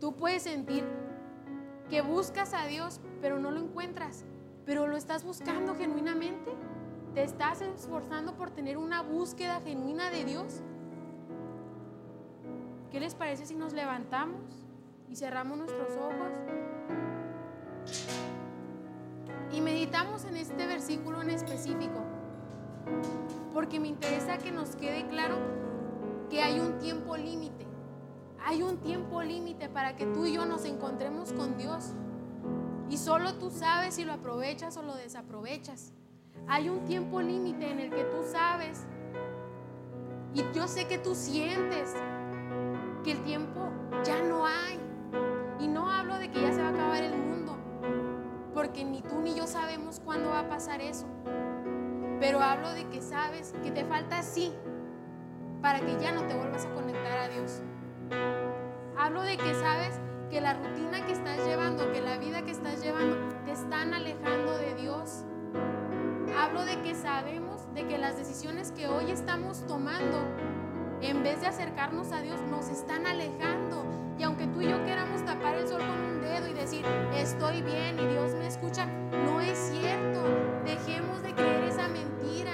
Tú 0.00 0.16
puedes 0.16 0.42
sentir 0.42 0.84
que 1.88 2.00
buscas 2.00 2.54
a 2.54 2.66
Dios, 2.66 3.00
pero 3.20 3.38
no 3.38 3.50
lo 3.50 3.60
encuentras, 3.60 4.24
pero 4.64 4.88
lo 4.88 4.96
estás 4.96 5.24
buscando 5.24 5.76
genuinamente. 5.76 6.52
Te 7.14 7.22
estás 7.22 7.60
esforzando 7.60 8.34
por 8.34 8.50
tener 8.50 8.78
una 8.78 9.02
búsqueda 9.02 9.60
genuina 9.60 10.10
de 10.10 10.24
Dios. 10.24 10.62
¿Qué 12.90 12.98
les 12.98 13.14
parece 13.14 13.46
si 13.46 13.54
nos 13.54 13.72
levantamos 13.72 14.66
y 15.08 15.16
cerramos 15.16 15.58
nuestros 15.58 15.96
ojos? 15.96 16.32
Y 19.52 19.60
meditamos 19.60 20.24
en 20.24 20.36
este 20.36 20.66
versículo 20.66 21.20
en 21.20 21.30
específico, 21.30 22.00
porque 23.52 23.78
me 23.78 23.88
interesa 23.88 24.38
que 24.38 24.50
nos 24.50 24.76
quede 24.76 25.06
claro 25.08 25.36
que 26.30 26.42
hay 26.42 26.58
un 26.58 26.78
tiempo 26.78 27.16
límite. 27.16 27.66
Hay 28.44 28.62
un 28.62 28.78
tiempo 28.78 29.22
límite 29.22 29.68
para 29.68 29.94
que 29.94 30.06
tú 30.06 30.26
y 30.26 30.32
yo 30.32 30.46
nos 30.46 30.64
encontremos 30.64 31.32
con 31.32 31.56
Dios. 31.58 31.92
Y 32.88 32.96
solo 32.96 33.34
tú 33.34 33.50
sabes 33.50 33.94
si 33.94 34.04
lo 34.04 34.14
aprovechas 34.14 34.76
o 34.76 34.82
lo 34.82 34.94
desaprovechas. 34.94 35.92
Hay 36.48 36.68
un 36.68 36.84
tiempo 36.84 37.20
límite 37.20 37.70
en 37.70 37.78
el 37.78 37.90
que 37.90 38.04
tú 38.04 38.22
sabes. 38.24 38.86
Y 40.34 40.42
yo 40.54 40.66
sé 40.66 40.88
que 40.88 40.98
tú 40.98 41.14
sientes 41.14 41.94
que 43.04 43.12
el 43.12 43.22
tiempo 43.22 43.68
ya 44.04 44.22
no 44.22 44.46
hay. 44.46 44.81
Porque 48.72 48.86
ni 48.86 49.02
tú 49.02 49.20
ni 49.20 49.34
yo 49.34 49.46
sabemos 49.46 50.00
cuándo 50.02 50.30
va 50.30 50.40
a 50.40 50.48
pasar 50.48 50.80
eso. 50.80 51.04
Pero 52.20 52.40
hablo 52.40 52.72
de 52.72 52.88
que 52.88 53.02
sabes 53.02 53.52
que 53.62 53.70
te 53.70 53.84
falta 53.84 54.20
así 54.20 54.50
para 55.60 55.80
que 55.80 55.98
ya 56.00 56.10
no 56.12 56.22
te 56.26 56.34
vuelvas 56.34 56.64
a 56.64 56.70
conectar 56.70 57.18
a 57.18 57.28
Dios. 57.28 57.60
Hablo 58.96 59.20
de 59.24 59.36
que 59.36 59.52
sabes 59.52 60.00
que 60.30 60.40
la 60.40 60.54
rutina 60.54 61.04
que 61.04 61.12
estás 61.12 61.46
llevando, 61.46 61.92
que 61.92 62.00
la 62.00 62.16
vida 62.16 62.46
que 62.46 62.52
estás 62.52 62.82
llevando, 62.82 63.18
te 63.44 63.52
están 63.52 63.92
alejando 63.92 64.56
de 64.56 64.74
Dios. 64.76 65.26
Hablo 66.38 66.64
de 66.64 66.80
que 66.80 66.94
sabemos 66.94 67.66
de 67.74 67.86
que 67.86 67.98
las 67.98 68.16
decisiones 68.16 68.72
que 68.72 68.88
hoy 68.88 69.10
estamos 69.10 69.66
tomando, 69.66 70.24
en 71.02 71.22
vez 71.22 71.40
de 71.40 71.48
acercarnos 71.48 72.12
a 72.12 72.22
Dios, 72.22 72.40
nos 72.50 72.68
están 72.68 73.06
alejando 73.06 73.84
y 74.18 74.22
aunque 74.22 74.46
tú 74.46 74.60
y 74.60 74.68
yo 74.68 74.84
queramos 74.84 75.24
tapar 75.24 75.56
el 75.56 75.66
sol 75.66 75.80
con 75.80 76.00
un 76.00 76.20
dedo 76.20 76.46
y 76.48 76.52
decir, 76.52 76.84
estoy 77.14 77.60
bien 77.62 77.98
y 77.98 78.06
Dios 78.06 78.34
me 78.34 78.46
escucha, 78.46 78.86
no 78.86 79.40
es 79.40 79.58
cierto. 79.58 80.22
Dejemos 80.64 81.22
de 81.22 81.34
creer 81.34 81.64
esa 81.64 81.88
mentira. 81.88 82.52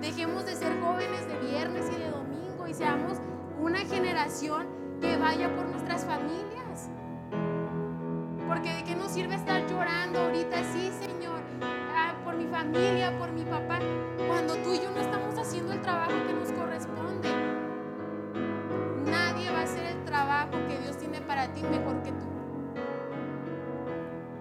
Dejemos 0.00 0.46
de 0.46 0.54
ser 0.54 0.72
jóvenes 0.80 1.26
de 1.26 1.36
viernes 1.48 1.86
y 1.90 1.98
de 1.98 2.10
domingo 2.10 2.68
y 2.68 2.74
seamos 2.74 3.18
una 3.60 3.80
generación 3.80 4.68
que 5.00 5.16
vaya 5.16 5.52
por 5.56 5.66
nuestras 5.66 6.04
familias. 6.04 6.90
Porque 8.46 8.72
de 8.72 8.84
qué 8.84 8.94
nos 8.94 9.10
sirve 9.10 9.34
estar 9.34 9.66
llorando 9.68 10.20
ahorita, 10.20 10.62
sí, 10.72 10.92
Señor, 11.00 11.40
ah, 11.94 12.14
por 12.24 12.36
mi 12.36 12.46
familia, 12.46 13.18
por 13.18 13.32
mi 13.32 13.42
papá, 13.42 13.80
cuando 14.28 14.54
tú 14.56 14.74
y 14.74 14.80
yo 14.80 14.90
no 14.92 15.00
estamos 15.00 15.36
haciendo 15.38 15.72
el 15.72 15.80
trabajo 15.80 16.12
que 16.26 16.32
nos 16.32 16.52
corresponde 16.52 16.69
tiene 21.20 21.26
para 21.26 21.52
ti 21.52 21.62
mejor 21.62 22.02
que 22.02 22.12
tú. 22.12 22.26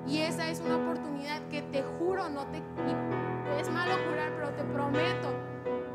Y 0.07 0.21
esa 0.21 0.49
es 0.49 0.59
una 0.61 0.77
oportunidad 0.77 1.41
que 1.49 1.61
te 1.61 1.83
juro, 1.83 2.29
no 2.29 2.45
te 2.47 2.57
es 3.59 3.69
malo 3.69 3.93
jurar, 4.09 4.31
pero 4.35 4.49
te 4.51 4.63
prometo 4.63 5.33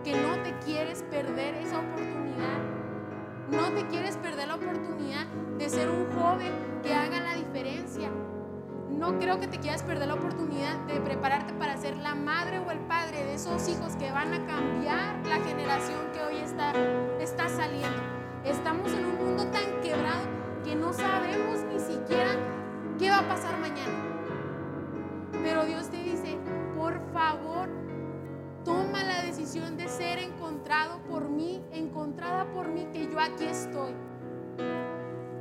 que 0.05 0.13
no 0.13 0.43
te 0.43 0.53
quieres 0.65 1.03
perder 1.05 1.55
esa 1.55 1.79
oportunidad. 1.79 2.59
No 3.51 3.73
te 3.73 3.87
quieres 3.89 4.17
perder 4.17 4.49
la 4.49 4.55
oportunidad 4.57 5.27
de 5.59 5.69
ser 5.69 5.91
un 5.91 6.07
joven 6.13 6.53
que 6.83 6.95
haga 6.95 7.21
la 7.21 7.35
diferencia. 7.35 8.09
No 8.91 9.19
creo 9.19 9.41
que 9.41 9.49
te 9.49 9.59
quieras 9.59 9.83
perder 9.83 10.09
la 10.09 10.15
oportunidad 10.15 10.77
de 10.87 11.01
prepararte 11.01 11.53
para 11.55 11.77
ser 11.77 11.97
la 11.97 12.15
madre 12.15 12.61
o 12.61 12.71
el 12.71 12.79
padre 12.81 13.25
de 13.25 13.35
esos 13.35 13.69
hijos 13.69 13.97
que 13.97 14.11
van 14.13 14.33
a 14.33 14.47
cambiar 14.47 15.17
la 15.27 15.37
generación 15.45 16.01
que 16.13 16.21
hoy 16.23 16.37
está, 16.37 16.73
está 17.19 17.49
saliendo. 17.49 18.03
Estamos 18.45 18.93
en 18.93 19.07
un 19.07 19.17
mundo 19.17 19.47
tan 19.47 19.81
quebrado 19.83 20.34
que 20.65 20.75
no 20.75 20.93
sabemos 20.93 21.63
ni 21.71 21.79
siquiera 21.79 22.31
qué 22.99 23.11
va 23.11 23.19
a 23.19 23.29
pasar 23.29 23.59
mañana. 23.59 23.93
Pero 25.43 25.67
Dios 25.67 25.91
te 25.91 26.03
dice, 26.03 26.39
por 26.77 26.99
favor, 27.13 27.69
toma 28.65 29.05
la 29.05 29.23
decisión 29.23 29.77
de 29.77 29.89
ser 29.89 30.19
encontrado 30.19 31.03
por 31.03 31.29
mí, 31.29 31.63
encontrada 31.71 32.47
por 32.47 32.69
mí, 32.69 32.89
que 32.93 33.07
yo 33.11 33.21
aquí 33.21 33.45
estoy. 33.45 33.93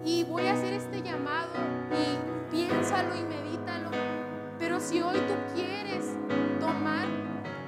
Y 0.03 0.25
voy 0.25 0.47
a 0.47 0.53
hacer 0.53 0.73
este 0.73 1.01
llamado 1.01 1.53
y 1.91 2.51
piénsalo 2.51 3.15
y 3.15 3.23
medítalo. 3.23 3.91
Pero 4.59 4.81
si 4.81 5.01
hoy 5.01 5.15
tú 5.15 5.55
quieres 5.55 6.17
tomar 6.59 7.07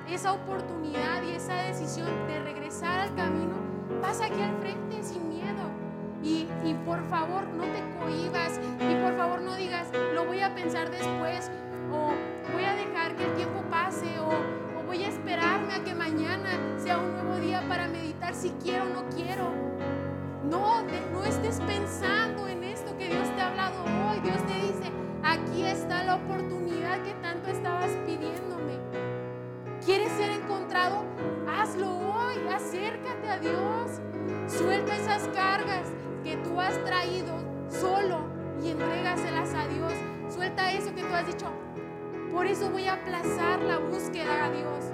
esa 0.09 0.33
oportunidad 0.33 1.23
y 1.23 1.31
esa 1.31 1.55
decisión 1.55 2.27
de 2.27 2.39
regresar 2.43 2.99
al 2.99 3.15
camino, 3.15 3.55
pasa 4.01 4.25
aquí 4.25 4.41
al 4.41 4.57
frente. 4.57 4.85
Y, 6.65 6.73
por 6.85 7.07
favor 7.09 7.47
no 7.47 7.63
te 7.63 7.83
cohibas 7.99 8.59
y 8.79 8.95
por 8.95 9.15
favor 9.15 9.41
no 9.41 9.55
digas, 9.55 9.87
lo 10.15 10.25
voy 10.25 10.41
a 10.41 10.55
pensar 10.55 10.89
después 10.89 11.51
o 11.91 12.11
voy 12.51 12.63
a 12.63 12.73
dejar 12.73 13.15
que 13.15 13.25
el 13.25 13.33
tiempo 13.33 13.61
pase 13.69 14.19
o, 14.19 14.29
voy 14.87 15.03
a 15.03 15.09
esperarme 15.09 15.73
a 15.73 15.83
que 15.83 15.93
mañana 15.93 16.59
sea 16.77 16.97
un 16.97 17.11
nuevo 17.11 17.37
día 17.37 17.63
para 17.67 17.87
meditar 17.87 18.33
si 18.33 18.49
quiero 18.63 18.83
o 18.83 18.87
no 18.87 19.09
quiero. 19.15 19.51
No, 20.49 20.83
no 21.11 21.23
estés 21.25 21.59
pensando 21.61 22.47
en 22.47 22.63
esto 22.63 22.95
que 22.97 23.09
Dios 23.09 23.27
te 23.35 23.41
ha 23.41 23.47
hablado 23.47 23.83
hoy. 23.83 24.19
Dios 24.21 24.37
te 24.45 24.53
dice, 24.53 24.91
aquí 25.23 25.65
está 25.65 26.03
la 26.03 26.15
oportunidad 26.15 27.01
que 27.01 27.13
tanto 27.15 27.49
estabas 27.49 27.91
pidiéndome. 28.05 28.77
¿Quieres 29.83 30.11
ser 30.13 30.31
encontrado? 30.31 31.03
Hazlo 31.47 31.89
hoy, 31.89 32.37
acércate 32.47 33.29
a 33.29 33.39
Dios. 33.39 33.99
Suelta 34.47 34.95
esas 34.95 35.27
cargas 35.29 35.91
que 36.25 36.37
tú 36.37 36.59
has 36.59 36.83
traído 36.83 37.35
solo 37.69 38.25
y 38.61 38.71
entrégaselas 38.71 39.53
a 39.53 39.67
Dios. 39.67 39.93
Suelta 40.27 40.71
eso 40.71 40.93
que 40.95 41.03
tú 41.03 41.13
has 41.13 41.27
dicho. 41.27 41.45
Por 42.31 42.47
eso 42.47 42.69
voy 42.71 42.87
a 42.87 42.95
aplazar 42.95 43.61
la 43.61 43.77
búsqueda 43.77 44.45
a 44.45 44.49
Dios. 44.49 44.85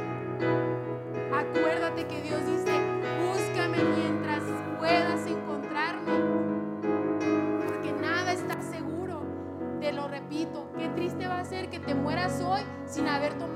Acuérdate 1.33 2.05
que 2.05 2.21
Dios 2.21 2.45
dice, 2.45 2.73
búscame 3.25 3.77
mientras 3.81 4.43
puedas 4.77 5.25
encontrarme. 5.25 6.11
Porque 7.65 7.93
nada 7.93 8.33
está 8.33 8.61
seguro. 8.61 9.21
Te 9.79 9.93
lo 9.93 10.09
repito, 10.09 10.69
qué 10.77 10.89
triste 10.89 11.27
va 11.27 11.39
a 11.39 11.45
ser 11.45 11.69
que 11.69 11.79
te 11.79 11.95
mueras 11.95 12.41
hoy 12.41 12.61
sin 12.85 13.07
haber 13.07 13.35
tomado 13.35 13.50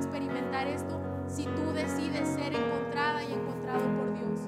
experimentar 0.00 0.66
esto 0.66 1.00
si 1.26 1.44
tú 1.44 1.72
decides 1.72 2.28
ser 2.28 2.54
encontrada 2.54 3.22
y 3.22 3.32
encontrado 3.32 3.80
por 3.96 4.12
Dios. 4.14 4.40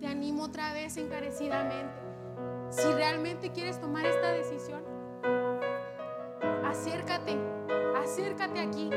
Te 0.00 0.08
busques 0.88 0.96
encarecidamente. 0.96 1.94
Si 2.70 2.92
realmente 2.92 3.50
quieres 3.50 3.80
tomar 3.80 4.04
esta 4.06 4.32
decisión, 4.32 4.82
acércate, 6.64 7.36
acércate 8.02 8.60
aquí. 8.60 8.90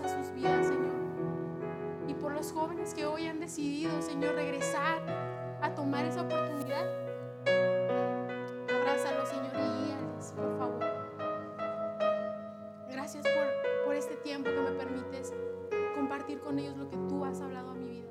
A 0.00 0.08
sus 0.08 0.32
vidas, 0.34 0.66
Señor. 0.66 0.92
Y 2.08 2.14
por 2.14 2.32
los 2.32 2.50
jóvenes 2.52 2.94
que 2.94 3.06
hoy 3.06 3.26
han 3.26 3.38
decidido, 3.38 4.02
Señor, 4.02 4.34
regresar 4.34 5.00
a 5.62 5.72
tomar 5.74 6.04
esa 6.04 6.22
oportunidad. 6.22 6.84
Abrázalos, 8.68 9.28
Señor, 9.28 9.52
y 9.54 9.84
guíales, 9.84 10.32
por 10.32 10.58
favor. 10.58 10.84
Gracias 12.90 13.24
por, 13.24 13.84
por 13.84 13.94
este 13.94 14.16
tiempo 14.16 14.50
que 14.50 14.60
me 14.60 14.72
permites 14.72 15.32
compartir 15.94 16.40
con 16.40 16.58
ellos 16.58 16.76
lo 16.76 16.88
que 16.88 16.96
tú 17.08 17.24
has 17.24 17.40
hablado 17.40 17.70
a 17.70 17.74
mi 17.74 17.88
vida. 17.88 18.10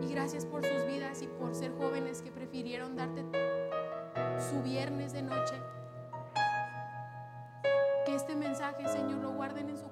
Y 0.00 0.10
gracias 0.10 0.46
por 0.46 0.64
sus 0.64 0.86
vidas 0.86 1.20
y 1.20 1.26
por 1.26 1.54
ser 1.54 1.72
jóvenes 1.72 2.22
que 2.22 2.32
prefirieron 2.32 2.96
darte 2.96 3.24
su 4.38 4.62
viernes 4.62 5.12
de 5.12 5.22
noche. 5.22 5.54
Que 8.06 8.14
este 8.14 8.34
mensaje, 8.34 8.88
Señor, 8.88 9.18
lo 9.20 9.32
guarden 9.32 9.68
en 9.68 9.76
su 9.76 9.87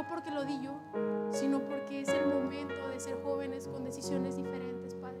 no 0.00 0.08
porque 0.08 0.30
lo 0.30 0.46
di 0.46 0.58
yo, 0.62 0.80
sino 1.30 1.60
porque 1.60 2.00
es 2.00 2.08
el 2.08 2.26
momento 2.26 2.88
de 2.88 2.98
ser 2.98 3.22
jóvenes 3.22 3.68
con 3.68 3.84
decisiones 3.84 4.34
diferentes, 4.34 4.94
Padre. 4.94 5.20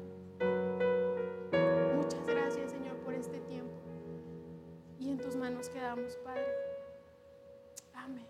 Muchas 1.96 2.26
gracias, 2.26 2.70
Señor, 2.70 2.96
por 3.04 3.12
este 3.12 3.40
tiempo. 3.40 3.74
Y 4.98 5.10
en 5.10 5.18
tus 5.18 5.36
manos 5.36 5.68
quedamos, 5.68 6.16
Padre. 6.24 6.46
Amén. 7.92 8.26